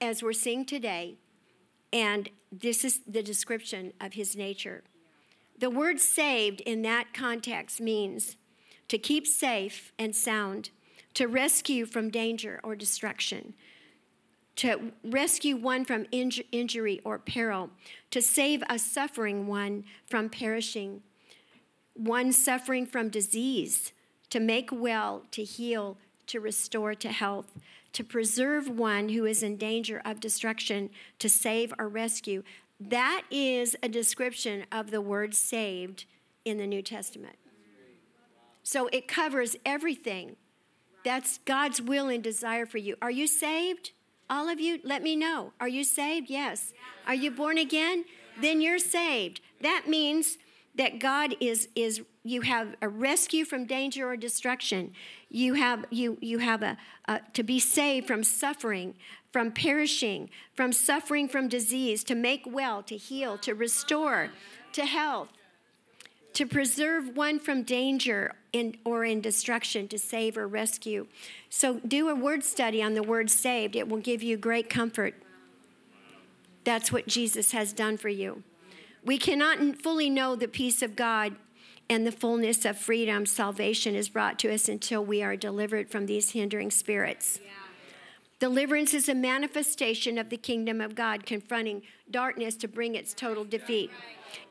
as 0.01 0.23
we're 0.23 0.33
seeing 0.33 0.65
today 0.65 1.17
and 1.93 2.29
this 2.51 2.83
is 2.83 3.01
the 3.07 3.21
description 3.21 3.93
of 4.01 4.13
his 4.13 4.35
nature. 4.35 4.81
The 5.59 5.69
word 5.69 5.99
saved 5.99 6.61
in 6.61 6.81
that 6.81 7.13
context 7.13 7.79
means 7.79 8.35
to 8.87 8.97
keep 8.97 9.27
safe 9.27 9.93
and 9.99 10.15
sound, 10.15 10.71
to 11.13 11.27
rescue 11.27 11.85
from 11.85 12.09
danger 12.09 12.59
or 12.63 12.75
destruction, 12.75 13.53
to 14.55 14.91
rescue 15.03 15.55
one 15.55 15.83
from 15.85 16.05
inj- 16.05 16.45
injury 16.51 17.01
or 17.03 17.17
peril, 17.17 17.71
to 18.11 18.21
save 18.21 18.63
a 18.69 18.77
suffering 18.77 19.47
one 19.47 19.83
from 20.05 20.29
perishing, 20.29 21.01
one 21.95 22.31
suffering 22.31 22.85
from 22.85 23.09
disease, 23.09 23.91
to 24.29 24.39
make 24.39 24.69
well, 24.71 25.23
to 25.31 25.43
heal, 25.43 25.97
to 26.27 26.39
restore 26.39 26.95
to 26.95 27.09
health, 27.09 27.51
to 27.93 28.03
preserve 28.03 28.67
one 28.67 29.09
who 29.09 29.25
is 29.25 29.43
in 29.43 29.57
danger 29.57 30.01
of 30.03 30.19
destruction, 30.19 30.89
to 31.19 31.29
save 31.29 31.73
or 31.77 31.87
rescue. 31.87 32.43
That 32.79 33.23
is 33.29 33.75
a 33.83 33.89
description 33.89 34.65
of 34.71 34.91
the 34.91 35.01
word 35.01 35.35
saved 35.35 36.05
in 36.45 36.57
the 36.57 36.67
New 36.67 36.81
Testament. 36.81 37.35
So 38.63 38.87
it 38.87 39.07
covers 39.07 39.55
everything. 39.65 40.37
That's 41.03 41.39
God's 41.45 41.81
will 41.81 42.07
and 42.07 42.23
desire 42.23 42.65
for 42.65 42.77
you. 42.77 42.95
Are 43.01 43.11
you 43.11 43.27
saved? 43.27 43.91
All 44.29 44.49
of 44.49 44.59
you, 44.59 44.79
let 44.83 45.03
me 45.03 45.15
know. 45.15 45.53
Are 45.59 45.67
you 45.67 45.83
saved? 45.83 46.29
Yes. 46.29 46.73
Are 47.05 47.13
you 47.13 47.31
born 47.31 47.57
again? 47.57 48.05
Then 48.41 48.61
you're 48.61 48.79
saved. 48.79 49.41
That 49.61 49.85
means 49.87 50.37
that 50.75 50.99
God 50.99 51.35
is 51.39 51.67
is 51.75 52.01
you 52.23 52.41
have 52.41 52.75
a 52.81 52.87
rescue 52.87 53.45
from 53.45 53.65
danger 53.65 54.09
or 54.09 54.17
destruction. 54.17 54.93
You 55.29 55.53
have 55.53 55.85
you 55.89 56.17
you 56.21 56.39
have 56.39 56.63
a, 56.63 56.77
a 57.05 57.21
to 57.33 57.43
be 57.43 57.59
saved 57.59 58.07
from 58.07 58.23
suffering, 58.23 58.95
from 59.31 59.51
perishing, 59.51 60.29
from 60.55 60.73
suffering 60.73 61.27
from 61.27 61.47
disease, 61.47 62.03
to 62.05 62.15
make 62.15 62.43
well, 62.47 62.81
to 62.83 62.97
heal, 62.97 63.37
to 63.39 63.53
restore, 63.53 64.29
to 64.71 64.85
health, 64.85 65.29
to 66.33 66.45
preserve 66.45 67.15
one 67.15 67.39
from 67.39 67.63
danger 67.63 68.33
in, 68.53 68.77
or 68.85 69.03
in 69.03 69.19
destruction, 69.19 69.87
to 69.89 69.99
save 69.99 70.37
or 70.37 70.47
rescue. 70.47 71.07
So 71.49 71.79
do 71.79 72.07
a 72.07 72.15
word 72.15 72.43
study 72.43 72.81
on 72.81 72.93
the 72.93 73.03
word 73.03 73.29
saved. 73.29 73.75
It 73.75 73.89
will 73.89 73.99
give 73.99 74.23
you 74.23 74.37
great 74.37 74.69
comfort. 74.69 75.15
That's 76.63 76.91
what 76.91 77.07
Jesus 77.07 77.51
has 77.51 77.73
done 77.73 77.97
for 77.97 78.09
you. 78.09 78.43
We 79.03 79.17
cannot 79.17 79.81
fully 79.81 80.09
know 80.09 80.35
the 80.35 80.47
peace 80.47 80.81
of 80.81 80.95
God 80.95 81.35
and 81.89 82.07
the 82.07 82.11
fullness 82.11 82.63
of 82.63 82.77
freedom 82.77 83.25
salvation 83.25 83.95
is 83.95 84.07
brought 84.07 84.39
to 84.39 84.53
us 84.53 84.69
until 84.69 85.03
we 85.03 85.21
are 85.21 85.35
delivered 85.35 85.89
from 85.89 86.05
these 86.05 86.31
hindering 86.31 86.71
spirits. 86.71 87.39
Yeah. 87.43 87.62
Deliverance 88.43 88.93
is 88.93 89.07
a 89.07 89.15
manifestation 89.15 90.17
of 90.17 90.27
the 90.27 90.35
kingdom 90.35 90.81
of 90.81 90.95
God 90.95 91.25
confronting 91.25 91.81
darkness 92.11 92.57
to 92.57 92.67
bring 92.67 92.93
its 92.93 93.13
total 93.13 93.45
defeat. 93.45 93.89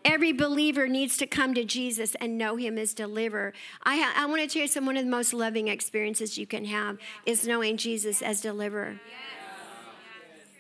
Every 0.03 0.33
believer 0.33 0.89
needs 0.89 1.19
to 1.19 1.27
come 1.27 1.53
to 1.53 1.63
Jesus 1.63 2.15
and 2.15 2.39
know 2.39 2.57
him 2.57 2.79
as 2.79 2.95
deliverer. 2.95 3.53
I, 3.83 3.97
ha- 3.97 4.15
I 4.17 4.25
want 4.25 4.41
to 4.41 4.47
tell 4.49 4.63
you 4.63 4.69
some 4.69 4.87
one 4.87 4.97
of 4.97 5.05
the 5.05 5.11
most 5.11 5.35
loving 5.35 5.69
experiences 5.69 6.39
you 6.39 6.47
can 6.47 6.65
have 6.65 6.97
is 7.27 7.47
knowing 7.47 7.77
Jesus 7.77 8.23
as 8.23 8.41
deliverer. 8.41 8.99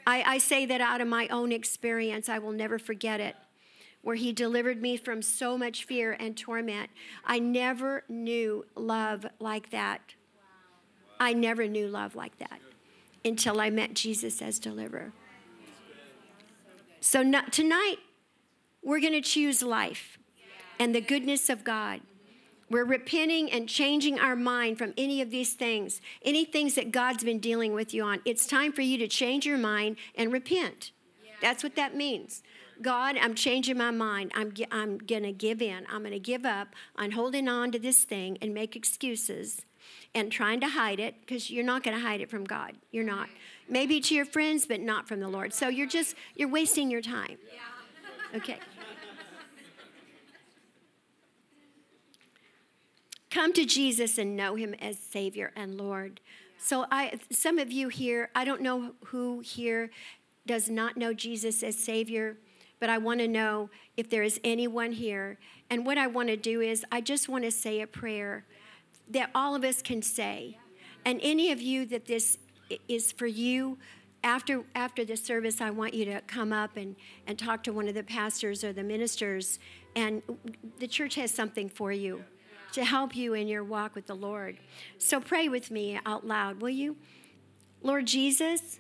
I, 0.07 0.35
I 0.35 0.37
say 0.37 0.66
that 0.66 0.83
out 0.83 1.01
of 1.01 1.09
my 1.09 1.27
own 1.29 1.53
experience. 1.53 2.29
I 2.29 2.38
will 2.38 2.53
never 2.53 2.79
forget 2.79 3.18
it 3.18 3.35
where 4.03 4.16
he 4.16 4.35
delivered 4.35 4.83
me 4.83 4.99
from 4.99 5.23
so 5.23 5.57
much 5.57 5.85
fear 5.85 6.14
and 6.21 6.37
torment. 6.37 6.90
I 7.25 7.38
never 7.38 8.05
knew 8.11 8.66
love 8.77 9.25
like 9.38 9.71
that. 9.71 10.16
I 11.18 11.33
never 11.33 11.66
knew 11.66 11.88
love 11.88 12.14
like 12.14 12.38
that 12.38 12.61
until 13.24 13.61
I 13.61 13.70
met 13.70 13.94
Jesus 13.94 14.42
as 14.42 14.58
deliverer. 14.58 15.12
So 17.00 17.22
tonight, 17.50 17.96
we're 18.82 19.00
going 19.00 19.12
to 19.12 19.20
choose 19.20 19.62
life 19.62 20.18
and 20.78 20.94
the 20.94 21.00
goodness 21.00 21.48
of 21.48 21.64
God. 21.64 22.00
We're 22.70 22.85
repenting 22.85 23.50
and 23.52 23.68
changing 23.68 24.18
our 24.18 24.35
mind 24.35 24.78
from 24.78 24.94
any 24.96 25.20
of 25.20 25.30
these 25.30 25.52
things, 25.52 26.00
any 26.24 26.44
things 26.44 26.74
that 26.76 26.90
God's 26.90 27.22
been 27.22 27.38
dealing 27.38 27.74
with 27.74 27.92
you 27.92 28.02
on. 28.02 28.20
It's 28.24 28.46
time 28.46 28.72
for 28.72 28.80
you 28.80 28.96
to 28.98 29.08
change 29.08 29.44
your 29.44 29.58
mind 29.58 29.96
and 30.14 30.32
repent. 30.32 30.92
That's 31.40 31.62
what 31.62 31.76
that 31.76 31.94
means. 31.94 32.42
God, 32.80 33.16
I'm 33.20 33.35
changing 33.35 33.76
my 33.76 33.90
mind. 33.90 34.32
I'm, 34.35 34.54
I'm 34.70 34.98
going 34.98 35.24
to 35.24 35.32
give 35.32 35.61
in. 35.61 35.85
I'm 35.90 36.00
going 36.00 36.12
to 36.12 36.18
give 36.18 36.46
up 36.46 36.68
on 36.96 37.11
holding 37.11 37.46
on 37.46 37.72
to 37.72 37.78
this 37.78 38.04
thing 38.04 38.38
and 38.40 38.54
make 38.54 38.74
excuses 38.74 39.62
and 40.14 40.31
trying 40.31 40.61
to 40.61 40.68
hide 40.68 41.01
it 41.01 41.16
because 41.21 41.51
you're 41.51 41.64
not 41.64 41.83
going 41.83 41.97
to 41.97 42.03
hide 42.03 42.21
it 42.21 42.31
from 42.31 42.45
God. 42.45 42.75
You're 42.90 43.05
not. 43.05 43.29
Maybe 43.68 44.01
to 44.01 44.14
your 44.14 44.25
friends, 44.25 44.66
but 44.66 44.81
not 44.81 45.09
from 45.09 45.21
the 45.21 45.29
Lord. 45.29 45.53
So 45.55 45.68
you're 45.68 45.87
just, 45.87 46.14
you're 46.35 46.49
wasting 46.49 46.90
your 46.90 47.03
time. 47.03 47.38
Okay. 48.35 48.59
come 53.33 53.53
to 53.55 53.64
Jesus 53.64 54.18
and 54.18 54.37
know 54.37 54.55
him 54.55 54.75
as 54.75 54.99
Savior 54.99 55.53
and 55.57 55.77
Lord. 55.77 56.21
So 56.59 56.87
I 56.92 57.18
some 57.31 57.59
of 57.59 57.73
you 57.73 57.88
here, 57.88 58.31
I 58.35 58.45
don't 58.45 58.61
know 58.61 58.92
who 59.07 59.40
here 59.40 59.90
does 60.47 60.68
not 60.68 60.97
know 60.97 61.12
Jesus 61.12 61.62
as 61.62 61.77
Savior, 61.77 62.37
but 62.79 62.90
I 62.90 62.99
want 62.99 63.21
to 63.21 63.29
know 63.29 63.71
if 63.97 64.11
there 64.11 64.23
is 64.23 64.38
anyone 64.45 64.92
here. 64.92 65.38
And 65.71 65.87
what 65.87 65.99
I 65.99 66.07
want 66.07 66.29
to 66.29 66.37
do 66.37 66.61
is 66.61 66.85
I 66.92 67.01
just 67.01 67.29
want 67.29 67.45
to 67.45 67.51
say 67.51 67.81
a 67.81 67.87
prayer 67.87 68.45
that 69.12 69.31
all 69.35 69.55
of 69.55 69.64
us 69.64 69.83
can 69.83 70.03
say. 70.03 70.59
And 71.05 71.20
any 71.22 71.51
of 71.53 71.61
you 71.61 71.87
that 71.87 72.07
this 72.07 72.38
is 72.88 73.12
for 73.12 73.27
you, 73.27 73.79
after 74.25 74.62
after 74.75 75.05
the 75.05 75.16
service, 75.16 75.61
I 75.61 75.70
want 75.70 75.94
you 75.94 76.05
to 76.07 76.20
come 76.22 76.53
up 76.53 76.77
and, 76.77 76.94
and 77.27 77.38
talk 77.38 77.64
to 77.64 77.72
one 77.72 77.88
of 77.88 77.94
the 77.94 78.05
pastors 78.05 78.62
or 78.62 78.72
the 78.72 78.83
ministers. 78.83 79.59
And 79.96 80.22
the 80.79 80.87
church 80.87 81.16
has 81.16 81.33
something 81.33 81.68
for 81.68 81.92
you 81.92 82.25
to 82.72 82.85
help 82.85 83.14
you 83.14 83.35
in 83.35 83.48
your 83.48 83.64
walk 83.64 83.94
with 83.94 84.07
the 84.07 84.14
Lord. 84.14 84.57
So 84.98 85.20
pray 85.20 85.48
with 85.48 85.70
me 85.70 85.98
out 86.07 86.27
loud, 86.27 86.62
will 86.62 86.70
you? 86.70 86.96
Lord 87.83 88.07
Jesus, 88.07 88.79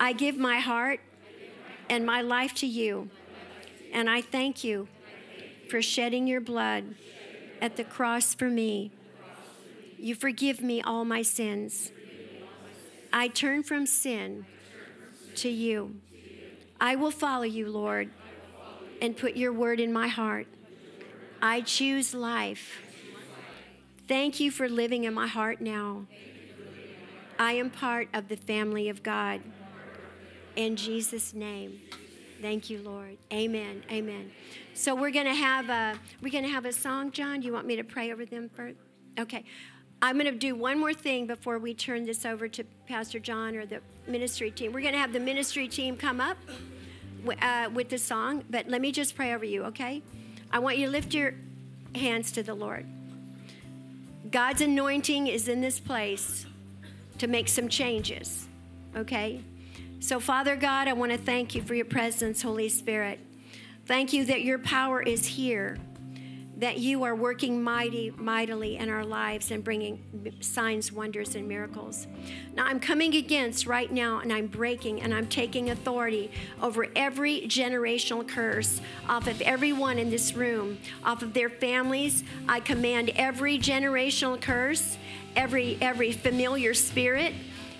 I 0.00 0.12
give 0.12 0.36
my 0.36 0.58
heart 0.58 1.00
and 1.88 2.04
my 2.04 2.22
life 2.22 2.54
to 2.54 2.66
you. 2.66 3.10
And 3.92 4.08
I 4.08 4.22
thank 4.22 4.64
you 4.64 4.88
for 5.68 5.82
shedding 5.82 6.26
your 6.26 6.40
blood 6.40 6.94
at 7.60 7.76
the 7.76 7.84
cross 7.84 8.34
for 8.34 8.48
me. 8.48 8.90
You 10.02 10.14
forgive 10.14 10.60
me 10.60 10.82
all 10.82 11.04
my 11.04 11.22
sins. 11.22 11.92
I 13.12 13.28
turn 13.28 13.62
from 13.62 13.86
sin 13.86 14.44
to 15.36 15.48
you. 15.48 15.96
I 16.80 16.96
will 16.96 17.10
follow 17.10 17.44
you, 17.44 17.68
Lord, 17.70 18.10
and 19.00 19.16
put 19.16 19.36
your 19.36 19.52
word 19.52 19.80
in 19.80 19.92
my 19.92 20.08
heart. 20.08 20.46
I 21.40 21.62
choose 21.62 22.14
life 22.14 22.82
Thank 24.12 24.40
you 24.40 24.50
for 24.50 24.68
living 24.68 25.04
in 25.04 25.14
my 25.14 25.26
heart 25.26 25.62
now. 25.62 26.06
I 27.38 27.52
am 27.52 27.70
part 27.70 28.08
of 28.12 28.28
the 28.28 28.36
family 28.36 28.90
of 28.90 29.02
God. 29.02 29.40
In 30.54 30.76
Jesus' 30.76 31.32
name. 31.32 31.80
Thank 32.42 32.68
you, 32.68 32.82
Lord. 32.82 33.16
Amen. 33.32 33.84
Amen. 33.90 34.32
So 34.74 34.94
we're 34.94 35.12
gonna 35.12 35.34
have 35.34 35.70
a 35.70 35.98
we're 36.20 36.32
gonna 36.32 36.48
have 36.48 36.66
a 36.66 36.72
song, 36.72 37.10
John. 37.12 37.40
You 37.40 37.54
want 37.54 37.66
me 37.66 37.76
to 37.76 37.84
pray 37.84 38.12
over 38.12 38.26
them 38.26 38.50
first? 38.54 38.76
Okay. 39.18 39.44
I'm 40.04 40.18
going 40.18 40.26
to 40.26 40.36
do 40.36 40.56
one 40.56 40.80
more 40.80 40.92
thing 40.92 41.28
before 41.28 41.60
we 41.60 41.74
turn 41.74 42.04
this 42.04 42.26
over 42.26 42.48
to 42.48 42.64
Pastor 42.88 43.20
John 43.20 43.54
or 43.54 43.64
the 43.64 43.80
ministry 44.08 44.50
team. 44.50 44.72
We're 44.72 44.80
going 44.80 44.94
to 44.94 44.98
have 44.98 45.12
the 45.12 45.20
ministry 45.20 45.68
team 45.68 45.96
come 45.96 46.20
up 46.20 46.36
uh, 47.40 47.70
with 47.72 47.88
the 47.88 47.98
song, 47.98 48.42
but 48.50 48.66
let 48.66 48.80
me 48.80 48.90
just 48.90 49.14
pray 49.14 49.32
over 49.32 49.44
you, 49.44 49.62
okay? 49.66 50.02
I 50.50 50.58
want 50.58 50.76
you 50.76 50.86
to 50.86 50.92
lift 50.92 51.14
your 51.14 51.34
hands 51.94 52.32
to 52.32 52.42
the 52.42 52.52
Lord. 52.52 52.84
God's 54.32 54.60
anointing 54.60 55.28
is 55.28 55.46
in 55.46 55.60
this 55.60 55.78
place 55.78 56.46
to 57.18 57.28
make 57.28 57.46
some 57.46 57.68
changes, 57.68 58.48
okay? 58.96 59.40
So, 60.00 60.18
Father 60.18 60.56
God, 60.56 60.88
I 60.88 60.94
want 60.94 61.12
to 61.12 61.18
thank 61.18 61.54
you 61.54 61.62
for 61.62 61.76
your 61.76 61.84
presence, 61.84 62.42
Holy 62.42 62.68
Spirit. 62.68 63.20
Thank 63.86 64.12
you 64.12 64.24
that 64.24 64.42
your 64.42 64.58
power 64.58 65.00
is 65.00 65.26
here 65.26 65.78
that 66.62 66.78
you 66.78 67.02
are 67.02 67.16
working 67.16 67.60
mighty, 67.60 68.12
mightily 68.16 68.76
in 68.76 68.88
our 68.88 69.04
lives 69.04 69.50
and 69.50 69.64
bringing 69.64 70.00
signs, 70.38 70.92
wonders, 70.92 71.34
and 71.34 71.48
miracles. 71.48 72.06
Now, 72.54 72.66
I'm 72.66 72.78
coming 72.78 73.16
against 73.16 73.66
right 73.66 73.90
now, 73.90 74.20
and 74.20 74.32
I'm 74.32 74.46
breaking 74.46 75.02
and 75.02 75.12
I'm 75.12 75.26
taking 75.26 75.70
authority 75.70 76.30
over 76.62 76.86
every 76.94 77.40
generational 77.48 78.26
curse 78.26 78.80
off 79.08 79.26
of 79.26 79.40
everyone 79.40 79.98
in 79.98 80.08
this 80.08 80.34
room, 80.34 80.78
off 81.04 81.22
of 81.22 81.34
their 81.34 81.50
families. 81.50 82.22
I 82.48 82.60
command 82.60 83.10
every 83.16 83.58
generational 83.58 84.40
curse, 84.40 84.98
every 85.34 85.78
every 85.80 86.12
familiar 86.12 86.74
spirit 86.74 87.34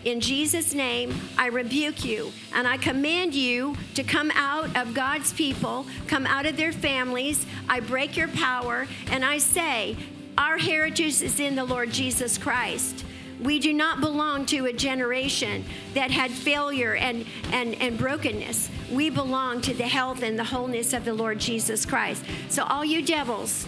in 0.04 0.20
Jesus' 0.20 0.74
name, 0.74 1.14
I 1.38 1.46
rebuke 1.46 2.04
you 2.04 2.32
and 2.52 2.66
I 2.66 2.76
command 2.76 3.34
you 3.34 3.76
to 3.94 4.02
come 4.02 4.30
out 4.34 4.76
of 4.76 4.94
God's 4.94 5.32
people, 5.32 5.86
come 6.08 6.26
out 6.26 6.46
of 6.46 6.56
their 6.56 6.72
families. 6.72 7.46
I 7.68 7.80
break 7.80 8.16
your 8.16 8.28
power 8.28 8.88
and 9.10 9.24
I 9.24 9.38
say, 9.38 9.96
Our 10.36 10.58
heritage 10.58 11.22
is 11.22 11.38
in 11.38 11.54
the 11.54 11.64
Lord 11.64 11.90
Jesus 11.90 12.36
Christ. 12.36 13.04
We 13.40 13.58
do 13.58 13.72
not 13.72 14.00
belong 14.00 14.46
to 14.46 14.66
a 14.66 14.72
generation 14.72 15.64
that 15.94 16.10
had 16.10 16.30
failure 16.30 16.94
and, 16.94 17.26
and, 17.52 17.74
and 17.80 17.98
brokenness. 17.98 18.70
We 18.90 19.10
belong 19.10 19.60
to 19.62 19.74
the 19.74 19.86
health 19.86 20.22
and 20.22 20.38
the 20.38 20.44
wholeness 20.44 20.92
of 20.92 21.04
the 21.04 21.14
Lord 21.14 21.40
Jesus 21.40 21.84
Christ. 21.84 22.24
So, 22.48 22.62
all 22.64 22.84
you 22.84 23.02
devils 23.02 23.66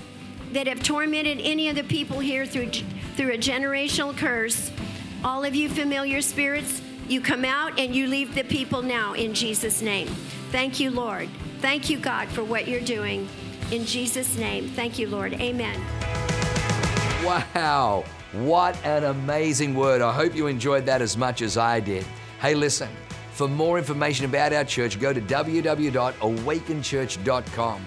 that 0.52 0.68
have 0.68 0.82
tormented 0.82 1.40
any 1.40 1.68
of 1.68 1.74
the 1.74 1.82
people 1.82 2.20
here 2.20 2.46
through, 2.46 2.70
through 3.16 3.32
a 3.32 3.38
generational 3.38 4.16
curse, 4.16 4.70
all 5.24 5.44
of 5.44 5.54
you 5.54 5.70
familiar 5.70 6.20
spirits, 6.20 6.82
you 7.08 7.20
come 7.20 7.44
out 7.44 7.78
and 7.78 7.94
you 7.94 8.06
leave 8.06 8.34
the 8.34 8.44
people 8.44 8.82
now 8.82 9.12
in 9.14 9.34
Jesus' 9.34 9.80
name. 9.80 10.08
Thank 10.50 10.78
you, 10.78 10.90
Lord. 10.90 11.30
Thank 11.60 11.88
you, 11.90 11.98
God, 11.98 12.28
for 12.28 12.44
what 12.44 12.68
you're 12.68 12.80
doing. 12.80 13.28
In 13.70 13.86
Jesus' 13.86 14.36
name. 14.36 14.68
Thank 14.68 14.98
you, 14.98 15.08
Lord. 15.08 15.32
Amen. 15.34 15.80
Wow. 17.24 18.04
What 18.32 18.76
an 18.84 19.04
amazing 19.04 19.74
word. 19.74 20.02
I 20.02 20.12
hope 20.12 20.34
you 20.34 20.46
enjoyed 20.46 20.84
that 20.86 21.00
as 21.00 21.16
much 21.16 21.40
as 21.40 21.56
I 21.56 21.80
did. 21.80 22.04
Hey, 22.40 22.54
listen, 22.54 22.90
for 23.32 23.48
more 23.48 23.78
information 23.78 24.26
about 24.26 24.52
our 24.52 24.64
church, 24.64 25.00
go 25.00 25.12
to 25.12 25.20
www.awakenchurch.com 25.20 27.86